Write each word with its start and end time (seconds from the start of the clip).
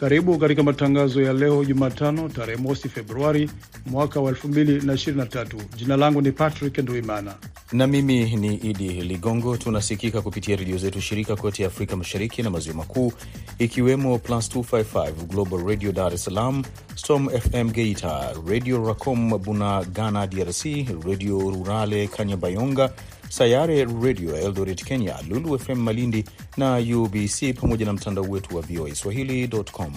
Karibu 0.00 0.38
katika 0.38 0.62
matangazo 0.62 1.22
ya 1.22 1.32
leo 1.32 1.64
Jumatano, 1.64 2.28
tarehe 2.28 2.62
mosi 2.62 2.88
Februari 2.88 3.50
mwaka 3.86 4.20
wa 4.20 4.32
2023. 4.32 5.46
Jina 5.76 5.96
langu 5.96 6.22
ni 6.22 6.32
Patrick 6.32 6.78
Nduimana 6.78 7.34
na 7.72 7.86
mimi 7.86 8.36
ni 8.36 8.54
Idi 8.54 8.88
Ligongo. 8.88 9.56
Tunasikika 9.56 10.22
kupitia 10.22 10.56
redio 10.56 10.78
zetu 10.78 11.00
shirika 11.00 11.36
kote 11.36 11.64
Afrika 11.66 11.96
Mashariki 11.96 12.42
na 12.42 12.50
Maziwa 12.50 12.76
Makuu, 12.76 13.12
ikiwemo 13.58 14.18
Plus 14.18 14.50
255 14.56 15.12
Global 15.12 15.66
Radio 15.66 15.92
Dar 15.92 16.14
es 16.14 16.24
Salaam, 16.24 16.64
Storm 16.94 17.28
FM 17.30 17.70
Geita, 17.70 18.32
Radio 18.48 18.86
Racom 18.88 19.38
Bunagana 19.38 20.26
DRC, 20.26 20.64
Radio 21.06 21.38
Rurale 21.50 22.06
Kanyabayonga, 22.08 22.92
Sayare 23.30 23.84
Radio 24.02 24.34
Eldoret 24.36 24.82
Kenya, 24.84 25.16
Lulu 25.28 25.56
FM 25.58 25.78
Malindi 25.78 26.24
na 26.56 26.76
UBC, 26.78 27.54
pamoja 27.60 27.86
na 27.86 27.92
mtandao 27.92 28.24
wetu 28.24 28.56
wa 28.56 28.62
VOA 28.62 28.94
Swahili.com. 28.94 29.92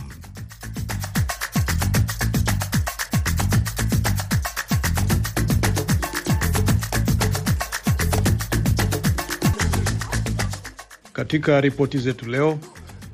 Katika 11.13 11.62
ripoti 11.62 11.97
zetu 11.97 12.25
leo, 12.29 12.59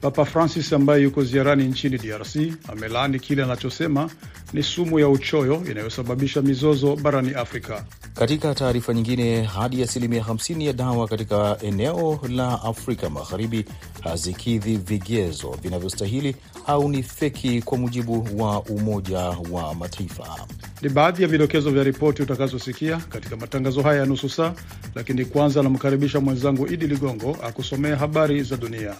Papa 0.02 0.26
Francis 0.26 0.74
ambaye 0.74 1.04
yuko 1.04 1.24
ziarani 1.24 1.64
nchini 1.64 1.98
DRC 1.98 2.36
amelaani 2.68 3.20
kile 3.20 3.44
anachosema 3.44 4.10
ni 4.54 4.64
sumu 4.64 5.00
ya 5.00 5.10
uchoyo 5.10 5.64
inayosababisha 5.72 6.42
mizozo 6.42 6.96
barani 6.96 7.34
Afrika. 7.34 7.86
Katika 8.20 8.56
taarifa 8.56 8.94
nyingine, 8.94 9.42
hadi 9.44 9.84
asilimia 9.84 10.24
50 10.24 10.66
ya 10.66 10.74
dawa 10.74 11.08
katika 11.08 11.58
eneo 11.62 12.20
la 12.30 12.64
Afrika 12.64 13.10
Magharibi 13.10 13.66
hazikidhi 14.02 14.78
vigezo 14.78 15.58
vinavyostahili 15.62 16.36
au 16.68 16.90
ni 16.90 17.04
feki, 17.04 17.62
kwa 17.62 17.78
mujibu 17.78 18.28
wa 18.44 18.62
Umoja 18.64 19.20
wa 19.52 19.76
Mataifa. 19.76 20.48
Ni 20.82 20.90
baadhi 20.90 21.22
ya 21.22 21.28
vidokezo 21.28 21.72
vya 21.72 21.84
ripoti 21.84 22.22
utakazosikia 22.22 22.98
katika 22.98 23.36
matangazo 23.36 23.82
haya 23.82 24.00
ya 24.00 24.06
nusu 24.06 24.30
saa, 24.30 24.54
lakini 24.96 25.26
kwanza 25.26 25.60
anamkaribisha 25.60 26.20
mwenzangu 26.20 26.68
Idi 26.68 26.88
Ligongo 26.88 27.38
akusomea 27.44 27.96
habari 27.96 28.44
za 28.44 28.58
dunia. 28.58 28.96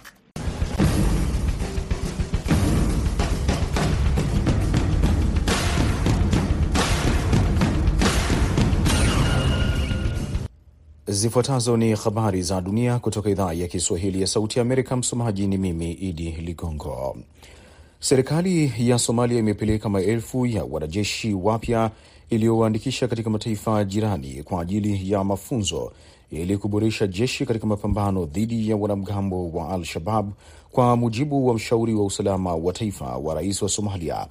Zifuatazo 11.10 11.76
ni 11.76 11.94
habari 11.94 12.42
za 12.42 12.60
dunia 12.60 12.98
kutoka 12.98 13.30
idhaa 13.30 13.52
ya 13.52 13.68
Kiswahili 13.68 14.20
ya 14.20 14.26
Sauti 14.26 14.58
ya 14.58 14.62
Amerika. 14.62 14.96
Msomaji 14.96 15.46
ni 15.46 15.58
mimi 15.58 15.92
Idi 15.92 16.30
Ligongo. 16.30 17.16
Serikali 18.00 18.72
ya 18.78 18.98
Somalia 18.98 19.38
imepeleka 19.38 19.88
maelfu 19.88 20.46
ya 20.46 20.64
wanajeshi 20.64 21.34
wapya 21.34 21.90
iliyowaandikisha 22.30 23.08
katika 23.08 23.30
mataifa 23.30 23.84
jirani 23.84 24.42
kwa 24.42 24.62
ajili 24.62 25.10
ya 25.12 25.24
mafunzo 25.24 25.92
ili 26.30 26.58
kuboresha 26.58 27.06
jeshi 27.06 27.46
katika 27.46 27.66
mapambano 27.66 28.24
dhidi 28.26 28.70
ya 28.70 28.76
wanamgambo 28.76 29.50
wa 29.50 29.68
Al-Shabab, 29.68 30.30
kwa 30.72 30.96
mujibu 30.96 31.46
wa 31.46 31.54
mshauri 31.54 31.94
wa 31.94 32.04
usalama 32.04 32.54
wa 32.54 32.72
taifa 32.72 33.16
wa 33.16 33.34
rais 33.34 33.62
wa 33.62 33.68
Somalia. 33.68 34.26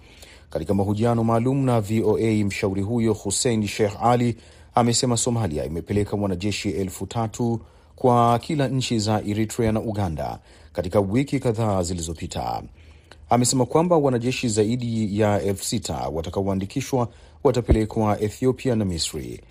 Katika 0.49 0.73
mahojiano 0.73 1.23
maalum 1.23 1.65
na 1.65 1.81
VOA, 1.81 2.43
mshauri 2.45 2.81
huyo 2.81 3.13
Hussein 3.13 3.67
Sheikh 3.67 4.03
Ali 4.03 4.37
amesema 4.79 5.17
Somalia 5.17 5.65
imepeleka 5.65 6.15
wanajeshi 6.17 6.69
elfu 6.69 7.05
tatu 7.05 7.59
kwa 7.95 8.39
kila 8.39 8.67
nchi 8.67 8.99
za 8.99 9.21
Eritrea 9.25 9.71
na 9.71 9.79
Uganda 9.81 10.39
katika 10.73 10.99
wiki 10.99 11.39
kadhaa 11.39 11.83
zilizopita. 11.83 12.63
Amesema 13.29 13.65
kwamba 13.65 13.97
wanajeshi 13.97 14.49
zaidi 14.49 15.19
ya 15.19 15.41
elfu 15.41 15.65
sita 15.65 15.93
watakaoandikishwa 15.93 17.07
watapelekwa 17.43 18.21
Ethiopia 18.21 18.75
na 18.75 18.85
Misri. 18.85 19.41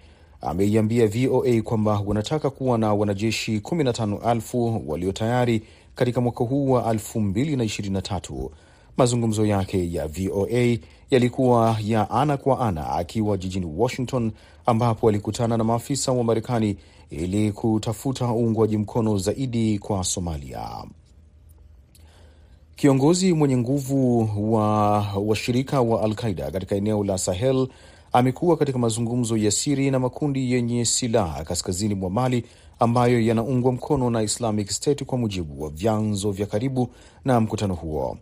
Ameiambia 0.40 1.06
VOA 1.06 1.62
kwamba 1.62 2.00
wanataka 2.06 2.50
kuwa 2.50 2.78
na 2.78 2.94
wanajeshi 2.94 3.58
15,000 3.60 4.80
walio 4.86 5.12
tayari 5.12 5.62
katika 5.94 6.20
mwaka 6.20 6.44
huu 6.44 6.70
wa 6.70 6.82
2023. 6.94 8.48
Mazungumzo 8.96 9.46
yake 9.46 9.92
ya 9.92 10.06
VOA 10.08 10.78
yalikuwa 11.10 11.76
ya 11.84 12.10
ana 12.10 12.36
kwa 12.36 12.60
ana 12.60 12.90
akiwa 12.92 13.36
jijini 13.36 13.66
Washington, 13.76 14.32
ambapo 14.68 15.08
alikutana 15.08 15.56
na 15.56 15.64
maafisa 15.64 16.12
wa 16.12 16.24
Marekani 16.24 16.76
ili 17.10 17.52
kutafuta 17.52 18.32
uungwaji 18.32 18.76
mkono 18.78 19.18
zaidi 19.18 19.78
kwa 19.78 20.04
Somalia. 20.04 20.84
Kiongozi 22.76 23.32
mwenye 23.32 23.56
nguvu 23.56 24.30
wa 24.54 24.98
washirika 25.26 25.80
wa 25.80 26.02
Al-Qaida 26.02 26.50
katika 26.50 26.76
eneo 26.76 27.04
la 27.04 27.18
Sahel 27.18 27.68
amekuwa 28.12 28.56
katika 28.56 28.78
mazungumzo 28.78 29.36
ya 29.36 29.50
siri 29.50 29.90
na 29.90 29.98
makundi 29.98 30.52
yenye 30.52 30.84
silaha 30.84 31.44
kaskazini 31.44 31.94
mwa 31.94 32.10
Mali 32.10 32.44
ambayo 32.78 33.20
yanaungwa 33.20 33.72
mkono 33.72 34.10
na 34.10 34.22
Islamic 34.22 34.70
State, 34.70 35.04
kwa 35.04 35.18
mujibu 35.18 35.62
wa 35.62 35.70
vyanzo 35.70 36.30
vya 36.30 36.46
karibu 36.46 36.88
na 37.24 37.40
mkutano 37.40 37.74
huo. 37.74 38.18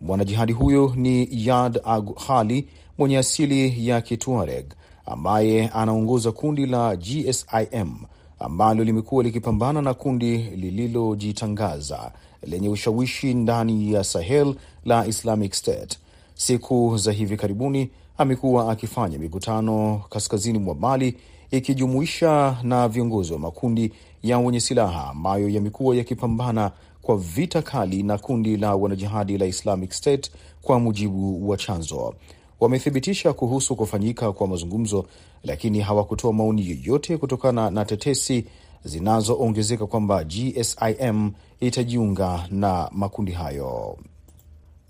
Mwanajihadi 0.00 0.52
huyo 0.52 0.92
ni 0.96 1.28
Yad 1.46 1.80
Aghali 1.84 2.68
mwenye 2.98 3.18
asili 3.18 3.88
ya 3.88 4.00
Kituareg 4.00 4.66
ambaye 5.10 5.68
anaongoza 5.68 6.32
kundi 6.32 6.66
la 6.66 6.96
GSIM 6.96 7.94
ambalo 8.38 8.84
limekuwa 8.84 9.24
likipambana 9.24 9.82
na 9.82 9.94
kundi 9.94 10.38
lililojitangaza 10.38 12.12
lenye 12.42 12.68
ushawishi 12.68 13.34
ndani 13.34 13.92
ya 13.92 14.04
Sahel 14.04 14.54
la 14.84 15.06
Islamic 15.06 15.52
State. 15.54 15.98
Siku 16.34 16.96
za 16.98 17.12
hivi 17.12 17.36
karibuni 17.36 17.90
amekuwa 18.18 18.72
akifanya 18.72 19.18
mikutano 19.18 20.02
kaskazini 20.10 20.58
mwa 20.58 20.74
Mali 20.74 21.16
ikijumuisha 21.50 22.56
na 22.62 22.88
viongozi 22.88 23.32
wa 23.32 23.38
makundi 23.38 23.92
ya 24.22 24.38
wenye 24.38 24.60
silaha 24.60 25.08
ambayo 25.10 25.48
yamekuwa 25.48 25.96
yakipambana 25.96 26.70
kwa 27.02 27.16
vita 27.16 27.62
kali 27.62 28.02
na 28.02 28.18
kundi 28.18 28.56
la 28.56 28.74
wanajihadi 28.74 29.38
la 29.38 29.46
Islamic 29.46 29.92
State. 29.92 30.30
Kwa 30.62 30.80
mujibu 30.80 31.48
wa 31.50 31.56
chanzo, 31.56 32.14
wamethibitisha 32.60 33.32
kuhusu 33.32 33.76
kufanyika 33.76 34.32
kwa 34.32 34.46
mazungumzo, 34.46 35.04
lakini 35.44 35.80
hawakutoa 35.80 36.32
maoni 36.32 36.70
yoyote 36.70 37.16
kutokana 37.16 37.70
na 37.70 37.84
tetesi 37.84 38.44
zinazoongezeka 38.84 39.86
kwamba 39.86 40.24
GSIM 40.24 41.30
itajiunga 41.60 42.46
na 42.50 42.88
makundi 42.92 43.32
hayo. 43.32 43.96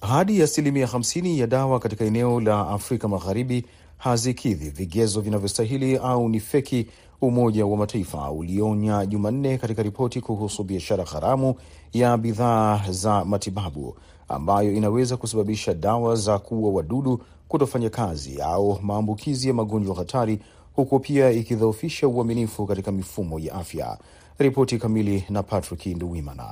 Hadi 0.00 0.42
asilimia 0.42 0.86
50 0.86 1.38
ya 1.38 1.46
dawa 1.46 1.80
katika 1.80 2.04
eneo 2.04 2.40
la 2.40 2.68
Afrika 2.68 3.08
Magharibi 3.08 3.64
hazikidhi 3.98 4.70
vigezo 4.70 5.20
vinavyostahili 5.20 5.96
au 5.96 6.28
ni 6.28 6.40
feki, 6.40 6.86
Umoja 7.20 7.66
wa 7.66 7.76
Mataifa 7.76 8.30
ulionya 8.30 9.06
Jumanne 9.06 9.58
katika 9.58 9.82
ripoti 9.82 10.20
kuhusu 10.20 10.64
biashara 10.64 11.04
haramu 11.04 11.54
ya 11.92 12.16
bidhaa 12.16 12.80
za 12.90 13.24
matibabu 13.24 13.96
ambayo 14.28 14.72
inaweza 14.72 15.16
kusababisha 15.16 15.74
dawa 15.74 16.16
za 16.16 16.38
kuua 16.38 16.70
wadudu 16.72 17.20
kutofanya 17.48 17.90
kazi 17.90 18.40
au 18.42 18.78
maambukizi 18.82 19.48
ya 19.48 19.54
magonjwa 19.54 19.96
hatari, 19.96 20.38
huku 20.74 21.00
pia 21.00 21.30
ikidhoofisha 21.30 22.08
uaminifu 22.08 22.66
katika 22.66 22.92
mifumo 22.92 23.38
ya 23.38 23.54
afya. 23.54 23.98
Ripoti 24.38 24.78
kamili 24.78 25.24
na 25.30 25.42
Patrick 25.42 25.86
Nduwimana. 25.86 26.44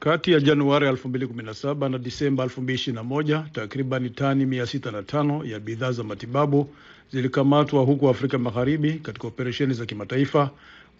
Kati 0.00 0.32
ya 0.32 0.40
Januari 0.40 0.86
2017 0.90 1.88
na 1.88 1.98
Disemba 1.98 2.44
2021 2.44 3.50
takriban 3.52 4.10
tani 4.10 4.44
605 4.44 5.50
ya 5.50 5.60
bidhaa 5.60 5.92
za 5.92 6.04
matibabu 6.04 6.68
zilikamatwa 7.12 7.82
huko 7.82 8.08
Afrika 8.10 8.38
Magharibi 8.38 8.92
katika 8.92 9.26
operesheni 9.28 9.74
za 9.74 9.86
kimataifa. 9.86 10.50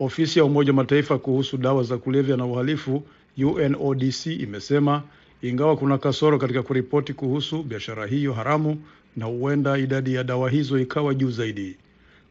Ofisi 0.01 0.39
ya 0.39 0.45
Umoja 0.45 0.73
Mataifa 0.73 1.19
kuhusu 1.19 1.57
dawa 1.57 1.83
za 1.83 1.99
kulevya 1.99 2.37
na 2.37 2.47
uhalifu 2.47 3.03
UNODC 3.39 4.27
imesema 4.27 5.03
ingawa 5.43 5.77
kuna 5.77 5.99
kasoro 5.99 6.39
katika 6.39 6.63
kuripoti 6.63 7.13
kuhusu 7.15 7.63
biashara 7.63 8.07
hiyo 8.07 8.33
haramu 8.33 8.83
na 9.17 9.25
huenda 9.27 9.79
idadi 9.79 10.15
ya 10.15 10.25
dawa 10.25 10.51
hizo 10.51 10.79
ikawa 10.79 11.15
juu 11.15 11.31
zaidi. 11.31 11.77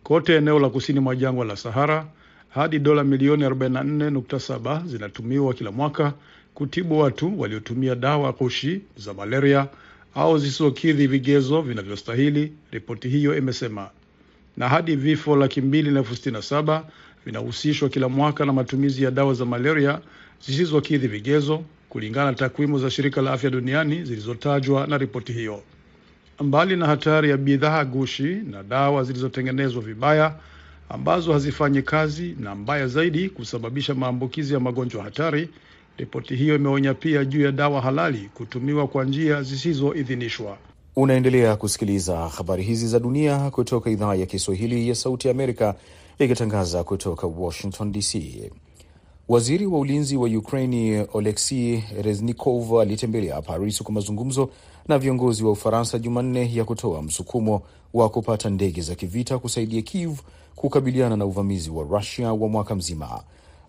Kote 0.04 0.36
eneo 0.36 0.60
la 0.60 0.70
kusini 0.70 1.00
mwa 1.00 1.16
jangwa 1.16 1.46
la 1.46 1.56
Sahara, 1.56 2.08
hadi 2.50 2.80
dola 2.80 3.04
milioni 3.04 3.44
44.7 3.46 4.86
zinatumiwa 4.88 5.54
kila 5.54 5.72
mwaka 5.72 6.14
kutibu 6.54 7.00
watu 7.00 7.40
waliotumia 7.40 7.96
dawa 7.96 8.34
kushi 8.34 8.82
za 8.98 9.14
malaria 9.14 9.68
au 10.16 10.38
zisizokidhi 10.38 11.08
vigezo 11.08 11.62
vinavyostahili, 11.62 12.54
ripoti 12.72 13.10
hiyo 13.10 13.38
imesema. 13.38 13.90
Na 14.58 14.70
hadi 14.70 14.96
vifo 14.96 15.36
laki 15.36 15.62
mbili 15.62 15.92
na 15.92 16.00
elfu 16.00 16.16
sitini 16.16 16.34
na 16.34 16.42
saba 16.42 16.86
vinahusishwa 17.26 17.90
kila 17.90 18.10
mwaka 18.10 18.46
na 18.46 18.54
matumizi 18.54 19.04
ya 19.04 19.12
dawa 19.12 19.34
za 19.34 19.46
malaria 19.46 20.00
zisizokidhi 20.46 21.08
vigezo, 21.08 21.64
kulingana 21.90 22.32
na 22.32 22.38
takwimu 22.38 22.80
za 22.80 22.90
shirika 22.90 23.22
la 23.22 23.34
afya 23.34 23.50
duniani 23.50 24.04
zilizotajwa 24.04 24.88
na 24.88 24.98
ripoti 24.98 25.34
hiyo. 25.34 25.64
Mbali 26.40 26.76
na 26.76 26.86
hatari 26.86 27.30
ya 27.30 27.38
bidhaa 27.38 27.86
gushi 27.86 28.24
na 28.24 28.64
dawa 28.64 29.04
zilizotengenezwa 29.04 29.82
vibaya 29.82 30.36
ambazo 30.90 31.34
hazifanyi 31.34 31.82
kazi 31.82 32.36
na 32.40 32.56
mbaya 32.56 32.88
zaidi 32.88 33.30
kusababisha 33.30 33.96
maambukizi 33.96 34.54
ya 34.54 34.60
magonjwa 34.60 35.04
hatari, 35.04 35.50
ripoti 35.98 36.36
hiyo 36.36 36.56
imeonya 36.56 36.94
pia 36.94 37.26
juu 37.26 37.42
ya 37.42 37.52
dawa 37.52 37.82
halali 37.82 38.30
kutumiwa 38.34 38.88
kwa 38.88 39.04
njia 39.06 39.44
zisizoidhinishwa. 39.44 40.58
Unaendelea 40.96 41.56
kusikiliza 41.56 42.18
habari 42.18 42.64
hizi 42.64 42.88
za 42.88 43.00
dunia 43.00 43.50
kutoka 43.52 43.90
idhaa 43.90 44.16
ya 44.16 44.26
Kiswahili 44.26 44.90
ya 44.90 44.96
Sauti 44.96 45.28
ya 45.28 45.34
Amerika 45.34 45.76
ikitangaza 46.20 46.84
kutoka 46.84 47.28
Washington 47.28 47.92
DC. 47.92 48.16
Waziri 49.30 49.66
wa 49.66 49.80
ulinzi 49.80 50.18
wa 50.18 50.30
Ukraini 50.30 51.06
Oleksi 51.14 51.84
Reznikov 52.02 52.80
alitembelea 52.80 53.42
Paris 53.42 53.84
kwa 53.84 53.94
mazungumzo 53.94 54.50
na 54.88 55.00
viongozi 55.00 55.44
wa 55.44 55.52
Ufaransa 55.52 56.00
Jumanne 56.00 56.56
ya 56.56 56.66
kutoa 56.66 57.02
msukumo 57.02 57.62
wa 57.94 58.10
kupata 58.10 58.50
ndege 58.50 58.82
za 58.82 58.96
kivita 58.96 59.40
kusaidia 59.40 59.82
Kiev 59.82 60.20
kukabiliana 60.56 61.18
na 61.18 61.26
uvamizi 61.26 61.70
wa 61.70 61.84
Rusia 61.84 62.34
wa 62.34 62.48
mwaka 62.50 62.76
mzima. 62.76 63.24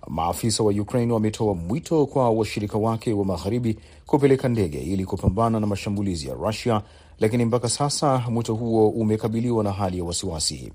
Maafisa 0.09 0.63
wa 0.63 0.73
Ukraine 0.73 1.13
wametoa 1.13 1.55
mwito 1.55 2.07
kwa 2.07 2.31
washirika 2.31 2.79
wake 2.79 3.13
wa 3.13 3.25
magharibi 3.25 3.77
kupeleka 4.07 4.49
ndege 4.49 4.79
ili 4.79 5.05
kupambana 5.05 5.61
na 5.61 5.67
mashambulizi 5.67 6.29
ya 6.29 6.35
Rusia, 6.35 6.83
lakini 7.21 7.45
mpaka 7.45 7.69
sasa 7.69 8.19
mwito 8.31 8.55
huo 8.55 8.89
umekabiliwa 8.89 9.65
na 9.65 9.73
hali 9.73 9.99
ya 9.99 10.05
wasiwasi. 10.05 10.73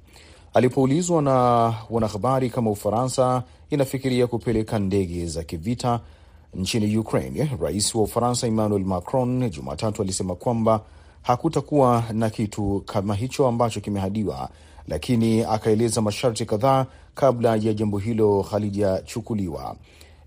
Alipoulizwa 0.54 1.22
na 1.22 1.32
wanahabari 1.90 2.50
kama 2.50 2.72
Ufaransa 2.72 3.44
inafikiria 3.70 4.28
kupeleka 4.28 4.80
ndege 4.80 5.26
za 5.26 5.44
kivita 5.44 6.00
nchini 6.56 6.98
Ukraine, 6.98 7.50
rais 7.62 7.96
wa 7.96 8.02
Ufaransa 8.02 8.48
Emmanuel 8.48 8.84
Macron 8.86 9.50
Jumatatu 9.50 10.02
alisema 10.02 10.36
kwamba 10.36 10.82
hakutakuwa 11.22 12.04
na 12.14 12.30
kitu 12.30 12.84
kama 12.86 13.16
hicho 13.16 13.48
ambacho 13.48 13.80
kimehadiwa, 13.82 14.50
lakini 14.88 15.42
akaeleza 15.44 16.02
masharti 16.02 16.46
kadhaa 16.46 16.86
kabla 17.16 17.56
ya 17.56 17.74
jambo 17.74 17.98
hilo 17.98 18.42
halijachukuliwa. 18.42 19.76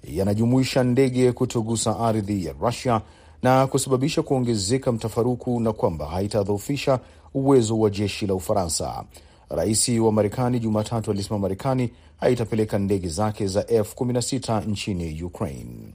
Yanajumuisha 0.05 0.85
ndege 0.85 1.33
kutogusa 1.33 1.99
ardhi 2.01 2.45
ya 2.45 2.55
Rusia 2.61 3.01
na 3.43 3.67
kusababisha 3.67 4.23
kuongezeka 4.23 4.93
mtafaruku 4.93 5.61
na 5.61 5.73
kwamba 5.73 6.07
haitadhoofisha 6.07 6.99
uwezo 7.35 7.79
wa 7.81 7.91
jeshi 7.91 8.27
la 8.27 8.35
Ufaransa. 8.35 9.05
Rais 9.51 9.89
wa 9.89 10.13
Marekani 10.13 10.61
Jumatatu 10.61 11.11
alisema 11.11 11.39
Marekani 11.39 11.91
haitapeleka 12.21 12.79
ndege 12.79 13.09
zake 13.09 13.47
za 13.47 13.61
F16 13.63 14.69
nchini 14.69 15.23
Ukraine. 15.23 15.95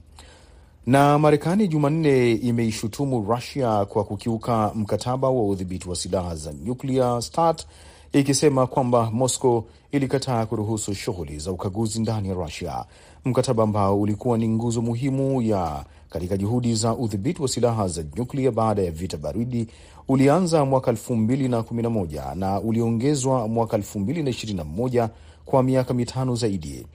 Na 0.86 1.18
Marekani 1.18 1.68
Jumanne 1.68 2.32
imeishutumu 2.32 3.32
Rusia 3.32 3.84
kwa 3.84 4.04
kukiuka 4.04 4.72
mkataba 4.74 5.28
wa 5.30 5.44
udhibiti 5.48 5.88
wa 5.88 5.96
silaha 5.96 6.36
za 6.36 6.52
nyuklia 6.52 7.20
START, 7.20 7.66
ikisema 8.12 8.66
kwamba 8.66 9.10
Moscow 9.10 9.64
ilikataa 9.92 10.46
kuruhusu 10.46 10.94
shughuli 10.94 11.38
za 11.38 11.52
ukaguzi 11.52 12.00
ndani 12.00 12.28
ya 12.28 12.34
Rusia, 12.34 12.84
mkataba 13.24 13.62
ambao 13.62 14.00
ulikuwa 14.00 14.38
ni 14.38 14.48
nguzo 14.48 14.82
muhimu 14.82 15.42
ya 15.42 15.84
katika 16.10 16.36
juhudi 16.36 16.74
za 16.74 16.94
udhibiti 16.96 17.42
wa 17.42 17.48
silaha 17.48 17.88
za 17.88 18.04
nyuklia 18.16 18.50
baada 18.50 18.82
ya 18.82 18.90
vita 18.90 19.16
baridi 19.16 19.66
ulianza 20.08 20.64
mwaka 20.64 20.90
elfu 20.90 21.16
mbili 21.16 21.48
na 21.48 21.62
kumi 21.62 21.82
na 21.82 22.60
uliongezwa 22.60 23.48
mwaka 23.48 23.76
elfu 23.76 24.00
mbili 24.00 24.22
na 24.22 24.30
ishirini 24.30 24.58
na 24.58 24.64
moja 24.64 25.10
kwa 25.44 25.62
miaka 25.62 25.94
mitano 25.94 26.34
zaidi. 26.34 26.86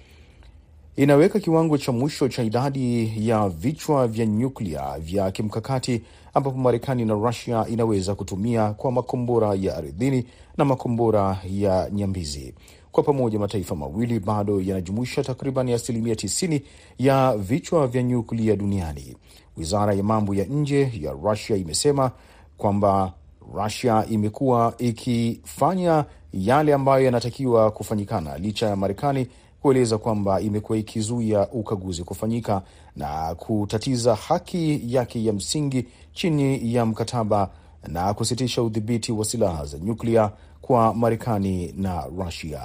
Inaweka 0.95 1.39
kiwango 1.39 1.77
cha 1.77 1.91
mwisho 1.91 2.27
cha 2.29 2.43
idadi 2.43 3.13
ya 3.29 3.49
vichwa 3.49 4.07
vya 4.07 4.25
nyuklia 4.25 4.99
vya 4.99 5.31
kimkakati 5.31 6.01
ambapo 6.33 6.57
Marekani 6.57 7.05
na 7.05 7.13
Rusia 7.13 7.65
inaweza 7.69 8.15
kutumia 8.15 8.73
kwa 8.73 8.91
makombora 8.91 9.55
ya 9.55 9.77
ardhini 9.77 10.25
na 10.57 10.65
makombora 10.65 11.37
ya 11.49 11.89
nyambizi. 11.91 12.53
Kwa 12.91 13.03
pamoja 13.03 13.39
mataifa 13.39 13.75
mawili 13.75 14.19
bado 14.19 14.61
yanajumuisha 14.61 15.23
takriban 15.23 15.69
asilimia 15.69 16.13
90 16.13 16.61
ya 16.99 17.37
vichwa 17.37 17.87
vya 17.87 18.03
nyuklia 18.03 18.55
duniani. 18.55 19.15
Wizara 19.57 19.93
ya 19.93 20.03
mambo 20.03 20.35
ya 20.35 20.45
nje 20.45 20.91
ya 21.01 21.11
Rusia 21.11 21.55
imesema 21.57 22.11
kwamba 22.57 23.13
Rusia 23.53 24.05
imekuwa 24.09 24.73
ikifanya 24.77 26.05
yale 26.33 26.73
ambayo 26.73 27.05
yanatakiwa 27.05 27.71
kufanyikana 27.71 28.37
licha 28.37 28.67
ya 28.67 28.75
Marekani 28.75 29.27
kueleza 29.61 29.97
kwamba 29.97 30.41
imekuwa 30.41 30.77
ikizuia 30.77 31.47
ukaguzi 31.51 32.03
kufanyika 32.03 32.61
na 32.95 33.35
kutatiza 33.35 34.15
haki 34.15 34.81
yake 34.95 35.23
ya 35.25 35.33
msingi 35.33 35.85
chini 36.13 36.73
ya 36.73 36.85
mkataba 36.85 37.49
na 37.87 38.13
kusitisha 38.13 38.63
udhibiti 38.63 39.11
wa 39.11 39.25
silaha 39.25 39.65
za 39.65 39.79
nyuklia 39.79 40.31
kwa 40.61 40.93
Marekani 40.93 41.73
na 41.77 42.03
Rusia. 42.17 42.61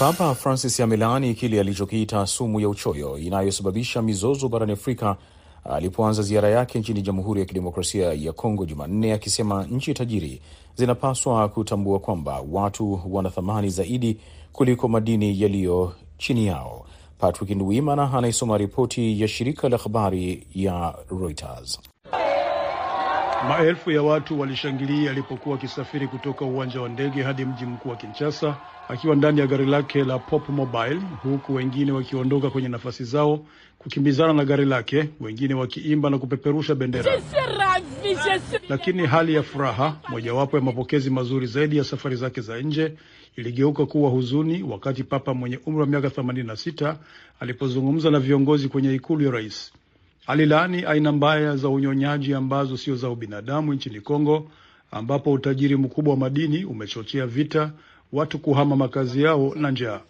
Papa 0.00 0.34
Francis 0.34 0.80
amelaani 0.80 1.34
kile 1.34 1.60
alichokiita 1.60 2.26
sumu 2.26 2.60
ya 2.60 2.68
uchoyo 2.68 3.18
inayosababisha 3.18 4.02
mizozo 4.02 4.48
barani 4.48 4.72
Afrika 4.72 5.16
alipoanza 5.64 6.22
ziara 6.22 6.48
yake 6.48 6.78
nchini 6.78 7.02
Jamhuri 7.02 7.40
ya 7.40 7.46
Kidemokrasia 7.46 8.12
ya 8.12 8.32
Kongo 8.32 8.66
Jumanne, 8.66 9.12
akisema 9.12 9.64
nchi 9.64 9.94
tajiri 9.94 10.40
zinapaswa 10.74 11.48
kutambua 11.48 11.98
kwamba 11.98 12.42
watu 12.50 13.00
wana 13.10 13.30
thamani 13.30 13.70
zaidi 13.70 14.20
kuliko 14.52 14.88
madini 14.88 15.42
yaliyo 15.42 15.92
chini 16.18 16.46
yao. 16.46 16.86
Patrick 17.18 17.50
Ndwimana 17.50 18.12
anaisoma 18.12 18.58
ripoti 18.58 19.20
ya 19.20 19.28
shirika 19.28 19.68
la 19.68 19.76
habari 19.76 20.46
ya 20.54 20.94
Reuters. 21.20 21.80
Maelfu 23.48 23.90
ya 23.90 24.02
watu 24.02 24.40
walishangilia 24.40 25.10
alipokuwa 25.10 25.56
akisafiri 25.56 26.08
kutoka 26.08 26.44
uwanja 26.44 26.80
wa 26.80 26.88
ndege 26.88 27.22
hadi 27.22 27.44
mji 27.44 27.66
mkuu 27.66 27.88
wa 27.88 27.96
Kinshasa 27.96 28.56
akiwa 28.88 29.16
ndani 29.16 29.40
ya 29.40 29.46
gari 29.46 29.66
lake 29.66 30.04
la 30.04 30.18
Pop 30.18 30.48
Mobile, 30.48 31.00
huku 31.22 31.54
wengine 31.54 31.92
wakiondoka 31.92 32.50
kwenye 32.50 32.68
nafasi 32.68 33.04
zao 33.04 33.46
kukimbizana 33.78 34.32
na 34.32 34.44
gari 34.44 34.64
lake, 34.64 35.08
wengine 35.20 35.54
wakiimba 35.54 36.10
na 36.10 36.18
kupeperusha 36.18 36.74
bendera. 36.74 37.12
Lakini 38.68 39.06
hali 39.06 39.34
ya 39.34 39.42
furaha, 39.42 39.96
mojawapo 40.08 40.56
ya 40.56 40.62
mapokezi 40.62 41.10
mazuri 41.10 41.46
zaidi 41.46 41.76
ya 41.76 41.84
safari 41.84 42.16
zake 42.16 42.40
za 42.40 42.60
nje, 42.62 42.92
iligeuka 43.36 43.86
kuwa 43.86 44.10
huzuni 44.10 44.62
wakati 44.62 45.04
Papa 45.04 45.34
mwenye 45.34 45.58
umri 45.66 45.80
wa 45.80 45.86
miaka 45.86 46.08
86 46.08 46.96
alipozungumza 47.40 48.10
na 48.10 48.20
viongozi 48.20 48.68
kwenye 48.68 48.94
ikulu 48.94 49.24
ya 49.24 49.30
rais. 49.30 49.72
Alilaani 50.30 50.84
aina 50.84 51.12
mbaya 51.12 51.56
za 51.56 51.68
unyonyaji 51.68 52.34
ambazo 52.34 52.76
sio 52.76 52.96
za 52.96 53.10
ubinadamu 53.10 53.74
nchini 53.74 54.00
Kongo, 54.00 54.50
ambapo 54.90 55.32
utajiri 55.32 55.76
mkubwa 55.76 56.10
wa 56.14 56.20
madini 56.20 56.64
umechochea 56.64 57.26
vita, 57.26 57.70
watu 58.12 58.38
kuhama 58.38 58.76
makazi 58.76 59.22
yao 59.22 59.52
na 59.54 59.70
njaa. 59.70 60.00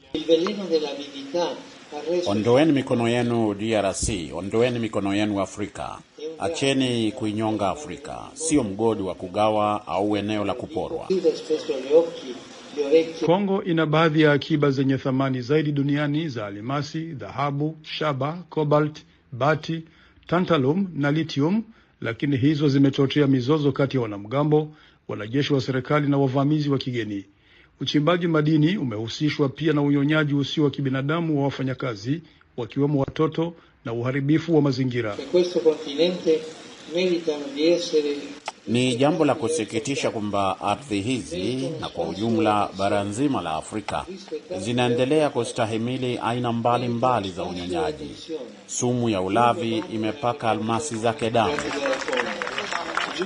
Ondoeni 2.27 2.73
mikono 2.73 3.09
yenu 3.09 3.55
DRC, 3.55 4.09
ondoeni 4.35 4.79
mikono 4.79 5.15
yenu 5.15 5.41
Afrika. 5.41 5.99
Acheni 6.39 7.13
kuinyonga 7.13 7.69
Afrika, 7.71 8.19
sio 8.35 8.65
mgodi 8.65 9.03
wa 9.03 9.15
kugawa 9.15 9.87
au 9.87 10.17
eneo 10.17 10.45
la 10.45 10.55
kuporwa. 10.55 11.09
Kongo 13.27 13.63
ina 13.65 13.87
baadhi 13.87 14.21
ya 14.23 14.33
akiba 14.33 14.71
zenye 14.71 14.97
thamani 14.99 15.41
zaidi 15.43 15.73
duniani 15.73 16.29
za 16.29 16.47
alimasi, 16.47 17.01
dhahabu, 17.01 17.77
shaba, 17.83 18.39
cobalt, 18.51 18.99
bati 19.33 19.83
tantalum 20.31 20.89
na 20.95 21.11
lithium, 21.11 21.63
lakini 22.01 22.37
hizo 22.37 22.69
zimechochea 22.69 23.27
mizozo 23.27 23.73
kati 23.73 23.97
ya 23.97 24.03
wanamgambo, 24.03 24.73
wanajeshi 25.09 25.53
wa 25.55 25.61
serikali 25.61 26.09
na 26.09 26.19
wavamizi 26.19 26.71
wa 26.71 26.79
kigeni. 26.79 27.25
Uchimbaji 27.81 28.27
madini 28.27 28.77
umehusishwa 28.77 29.49
pia 29.49 29.73
na 29.73 29.83
unyonyaji 29.83 30.35
usio 30.35 30.65
wa 30.65 30.71
kibinadamu 30.71 31.39
wa 31.39 31.45
wafanyakazi, 31.45 32.23
wakiwemo 32.57 33.01
watoto 33.01 33.55
na 33.85 33.93
uharibifu 33.93 34.55
wa 34.57 34.63
mazingira. 34.63 35.17
Ni 38.69 38.97
jambo 38.97 39.25
la 39.25 39.35
kusikitisha 39.35 40.11
kwamba 40.11 40.61
ardhi 40.61 41.01
hizi 41.01 41.71
na 41.81 41.89
kwa 41.89 42.09
ujumla 42.09 42.69
bara 42.79 43.05
nzima 43.05 43.43
la 43.43 43.55
Afrika 43.55 44.05
zinaendelea 44.59 45.31
kustahimili 45.31 46.19
aina 46.23 46.53
mbalimbali 46.53 46.89
mbali 46.89 47.31
za 47.31 47.45
unyonyaji. 47.45 48.11
Sumu 48.67 49.09
ya 49.09 49.21
ulavi 49.21 49.79
imepaka 49.93 50.51
almasi 50.51 50.97
zake 50.97 51.31
damu. 51.31 51.55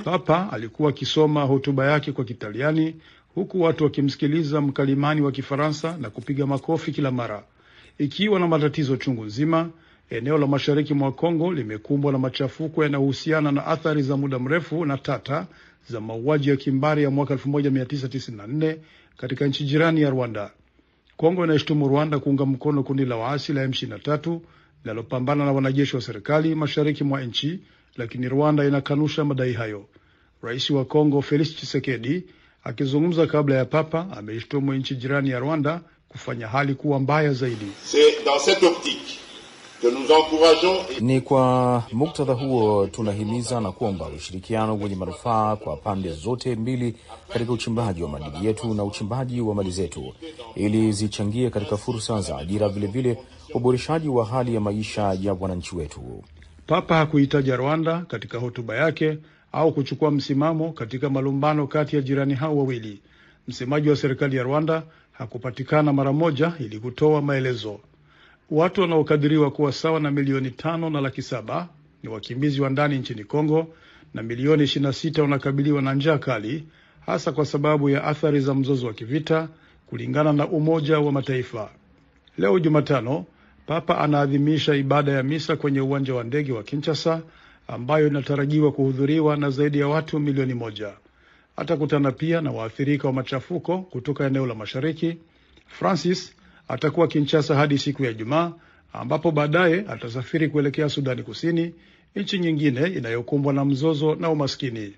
Papa 0.03 0.49
alikuwa 0.51 0.89
akisoma 0.89 1.43
hotuba 1.43 1.85
yake 1.91 2.11
kwa 2.11 2.25
Kitaliani 2.25 2.95
huku 3.35 3.61
watu 3.61 3.83
wakimsikiliza 3.83 4.61
mkalimani 4.61 5.21
wa 5.21 5.31
Kifaransa 5.31 5.97
na 5.99 6.09
kupiga 6.09 6.45
makofi 6.45 6.91
kila 6.91 7.11
mara. 7.11 7.43
Ikiwa 7.97 8.39
na 8.39 8.47
matatizo 8.47 8.97
chungu 8.97 9.25
nzima, 9.25 9.69
eneo 10.09 10.37
la 10.37 10.47
mashariki 10.47 10.93
mwa 10.93 11.11
Kongo 11.11 11.53
limekumbwa 11.53 12.11
na 12.11 12.17
machafuko 12.17 12.83
yanayohusiana 12.83 13.51
na 13.51 13.65
athari 13.65 14.01
za 14.01 14.17
muda 14.17 14.39
mrefu 14.39 14.85
na 14.85 14.97
tata 14.97 15.47
za 15.89 16.01
mauaji 16.01 16.49
ya 16.49 16.55
kimbari 16.55 17.03
ya 17.03 17.09
mwaka 17.09 17.33
1994 17.35 18.77
katika 19.17 19.47
nchi 19.47 19.63
jirani 19.63 20.01
ya 20.01 20.09
Rwanda. 20.09 20.51
Kongo 21.17 21.43
inaishtumu 21.45 21.87
Rwanda 21.87 22.19
kuunga 22.19 22.45
mkono 22.45 22.83
kundi 22.83 23.05
la 23.05 23.15
waasi 23.15 23.53
la 23.53 23.67
M23 23.67 24.39
linalopambana 24.83 25.45
na 25.45 25.51
wanajeshi 25.51 25.95
wa 25.95 26.01
serikali 26.01 26.55
mashariki 26.55 27.03
mwa 27.03 27.21
nchi, 27.23 27.59
lakini 27.97 28.29
Rwanda 28.29 28.65
inakanusha 28.65 29.25
madai 29.25 29.53
hayo. 29.53 29.85
Rais 30.41 30.69
wa 30.69 30.85
Kongo 30.85 31.21
Felix 31.21 31.55
Tshisekedi 31.55 32.23
akizungumza 32.63 33.27
kabla 33.27 33.55
ya 33.55 33.65
Papa 33.65 34.07
ameishtumu 34.17 34.73
nchi 34.73 34.95
jirani 34.95 35.29
ya 35.29 35.39
Rwanda 35.39 35.81
kufanya 36.09 36.47
hali 36.47 36.75
kuwa 36.75 36.99
mbaya 36.99 37.33
zaidi. 37.33 37.67
Ni 41.01 41.21
kwa 41.21 41.83
muktadha 41.91 42.33
huo 42.33 42.87
tunahimiza 42.87 43.59
na 43.61 43.71
kuomba 43.71 44.05
ushirikiano 44.07 44.77
wenye 44.77 44.95
manufaa 44.95 45.55
kwa 45.55 45.77
pande 45.77 46.11
zote 46.11 46.55
mbili 46.55 46.95
katika 47.33 47.51
uchimbaji 47.53 48.03
wa 48.03 48.09
madini 48.09 48.45
yetu 48.45 48.73
na 48.73 48.83
uchimbaji 48.83 49.41
wa 49.41 49.55
mali 49.55 49.71
zetu, 49.71 50.13
ili 50.55 50.91
zichangie 50.91 51.49
katika 51.49 51.77
fursa 51.77 52.21
za 52.21 52.37
ajira, 52.37 52.69
vilevile 52.69 53.17
uboreshaji 53.53 54.09
wa 54.09 54.25
hali 54.25 54.55
ya 54.55 54.61
maisha 54.61 55.17
ya 55.21 55.33
wananchi 55.33 55.75
wetu. 55.75 56.23
Papa 56.67 56.95
hakuitaja 56.95 57.55
Rwanda 57.55 57.99
katika 58.07 58.37
hotuba 58.39 58.75
yake 58.75 59.17
au 59.51 59.71
kuchukua 59.73 60.11
msimamo 60.11 60.71
katika 60.71 61.09
malumbano 61.09 61.67
kati 61.67 61.95
ya 61.95 62.01
jirani 62.01 62.33
hao 62.33 62.57
wawili. 62.57 63.01
Msemaji 63.47 63.89
wa 63.89 63.95
serikali 63.95 64.35
ya 64.37 64.43
Rwanda 64.43 64.83
hakupatikana 65.11 65.93
mara 65.93 66.13
moja 66.13 66.53
ili 66.59 66.79
kutoa 66.79 67.21
maelezo. 67.21 67.79
Watu 68.51 68.81
wanaokadiriwa 68.81 69.51
kuwa 69.51 69.71
sawa 69.71 69.99
na 69.99 70.11
milioni 70.11 70.51
tano 70.51 70.89
na 70.89 71.01
laki 71.01 71.21
saba 71.21 71.67
ni 72.03 72.09
wakimbizi 72.09 72.61
wa 72.61 72.69
ndani 72.69 72.97
nchini 72.97 73.23
Kongo 73.23 73.67
na 74.13 74.23
milioni 74.23 74.63
26 74.63 75.21
wanakabiliwa 75.21 75.81
na 75.81 75.93
njaa 75.93 76.17
kali, 76.17 76.65
hasa 77.05 77.31
kwa 77.31 77.45
sababu 77.45 77.89
ya 77.89 78.03
athari 78.03 78.39
za 78.39 78.53
mzozo 78.53 78.87
wa 78.87 78.93
kivita, 78.93 79.47
kulingana 79.87 80.33
na 80.33 80.47
Umoja 80.47 80.99
wa 80.99 81.11
Mataifa. 81.11 81.69
Leo 82.37 82.59
Jumatano, 82.59 83.25
Papa 83.65 83.97
anaadhimisha 83.97 84.75
ibada 84.75 85.11
ya 85.11 85.23
misa 85.23 85.55
kwenye 85.55 85.81
uwanja 85.81 86.13
wa 86.15 86.23
ndege 86.23 86.51
wa 86.51 86.63
Kinshasa 86.63 87.21
ambayo 87.67 88.07
inatarajiwa 88.07 88.71
kuhudhuriwa 88.71 89.37
na 89.37 89.49
zaidi 89.49 89.79
ya 89.79 89.87
watu 89.87 90.19
milioni 90.19 90.53
moja. 90.53 90.93
Atakutana 91.57 92.11
pia 92.11 92.41
na 92.41 92.51
waathirika 92.51 93.07
wa 93.07 93.13
machafuko 93.13 93.77
kutoka 93.77 94.25
eneo 94.25 94.45
la 94.45 94.55
mashariki. 94.55 95.17
Francis 95.67 96.35
atakuwa 96.67 97.07
Kinshasa 97.07 97.55
hadi 97.55 97.77
siku 97.77 98.03
ya 98.03 98.11
Ijumaa 98.11 98.51
ambapo 98.93 99.31
baadaye 99.31 99.85
atasafiri 99.89 100.49
kuelekea 100.49 100.89
Sudani 100.89 101.23
Kusini, 101.23 101.73
nchi 102.15 102.39
nyingine 102.39 102.87
inayokumbwa 102.87 103.53
na 103.53 103.65
mzozo 103.65 104.15
na 104.15 104.29
umaskini. 104.29 104.93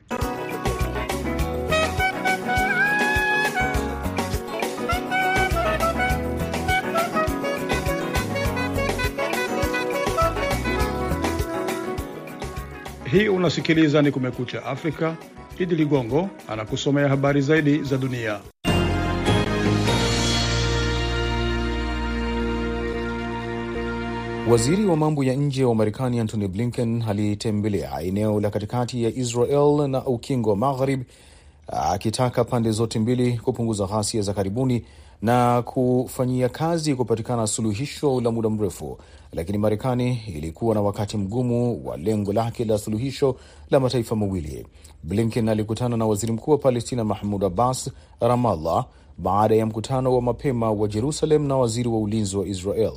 Hii 13.12 13.28
unasikiliza 13.28 14.02
ni 14.02 14.12
Kumekucha 14.12 14.66
Afrika. 14.66 15.16
Idi 15.60 15.76
Ligongo 15.76 16.30
anakusomea 16.50 17.10
habari 17.10 17.42
zaidi 17.42 17.84
za 17.84 17.98
dunia. 17.98 18.40
Waziri 24.52 24.86
wa 24.86 24.96
mambo 24.96 25.24
ya 25.24 25.34
nje 25.36 25.64
wa 25.64 25.76
Marekani 25.76 26.20
Antony 26.20 26.48
Blinken 26.48 27.02
alitembelea 27.08 28.02
eneo 28.02 28.40
la 28.40 28.50
katikati 28.50 29.04
ya 29.04 29.10
Israel 29.10 29.88
na 29.90 30.06
ukingo 30.06 30.50
wa 30.50 30.56
Magharibi 30.56 31.06
akitaka 31.68 32.44
pande 32.44 32.72
zote 32.72 33.00
mbili 33.00 33.38
kupunguza 33.38 33.86
ghasia 33.86 34.22
za 34.22 34.34
karibuni 34.34 34.84
na 35.22 35.62
kufanyia 35.62 36.50
kazi 36.50 36.96
kupatikana 36.96 37.48
suluhisho 37.48 38.22
la 38.22 38.32
muda 38.32 38.50
mrefu, 38.50 38.98
lakini 39.34 39.58
Marekani 39.58 40.22
ilikuwa 40.28 40.76
na 40.76 40.82
wakati 40.82 41.18
mgumu 41.18 41.88
wa 41.88 41.98
lengo 41.98 42.34
lake 42.34 42.66
la 42.66 42.78
suluhisho 42.78 43.36
la 43.72 43.80
mataifa 43.80 44.16
mawili. 44.16 44.66
Blinken 45.04 45.50
alikutana 45.50 45.98
na 45.98 46.06
waziri 46.06 46.32
mkuu 46.34 46.52
wa 46.52 46.58
Palestina 46.58 47.04
Mahmud 47.04 47.44
Abbas 47.44 47.92
Ramallah 48.22 48.86
baada 49.18 49.56
ya 49.56 49.66
mkutano 49.66 50.16
wa 50.16 50.22
mapema 50.22 50.72
wa 50.72 50.88
Jerusalem 50.88 51.48
na 51.48 51.58
waziri 51.58 51.90
wa 51.90 52.00
ulinzi 52.00 52.38
wa 52.38 52.48
Israel 52.48 52.94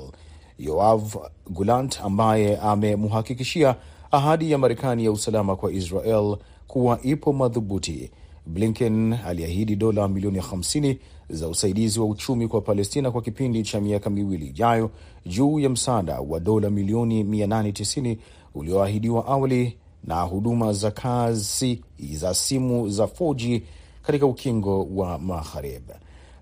Yoav 0.60 1.16
Gulant 1.50 2.00
ambaye 2.00 2.56
amemhakikishia 2.56 3.76
ahadi 4.10 4.50
ya 4.50 4.58
Marekani 4.58 5.04
ya 5.04 5.12
usalama 5.12 5.56
kwa 5.56 5.72
Israel 5.72 6.36
kuwa 6.66 7.02
ipo 7.02 7.32
madhubuti. 7.32 8.10
Blinken 8.46 9.12
aliahidi 9.12 9.76
dola 9.76 10.08
milioni 10.08 10.38
50 10.38 10.96
za 11.30 11.48
usaidizi 11.48 12.00
wa 12.00 12.06
uchumi 12.06 12.48
kwa 12.48 12.60
Palestina 12.60 13.10
kwa 13.10 13.22
kipindi 13.22 13.62
cha 13.62 13.80
miaka 13.80 14.10
miwili 14.10 14.46
ijayo 14.46 14.90
juu 15.26 15.58
ya 15.60 15.70
msaada 15.70 16.20
wa 16.20 16.40
dola 16.40 16.70
milioni 16.70 17.22
890 17.24 18.16
ulioahidiwa 18.54 19.26
awali 19.26 19.76
na 20.04 20.22
huduma 20.22 20.72
za 20.72 20.90
kazi 20.90 21.80
za 22.12 22.34
simu 22.34 22.88
za 22.88 23.04
4G 23.04 23.62
katika 24.02 24.26
ukingo 24.26 24.84
wa 24.94 25.18
Magharibi. 25.18 25.92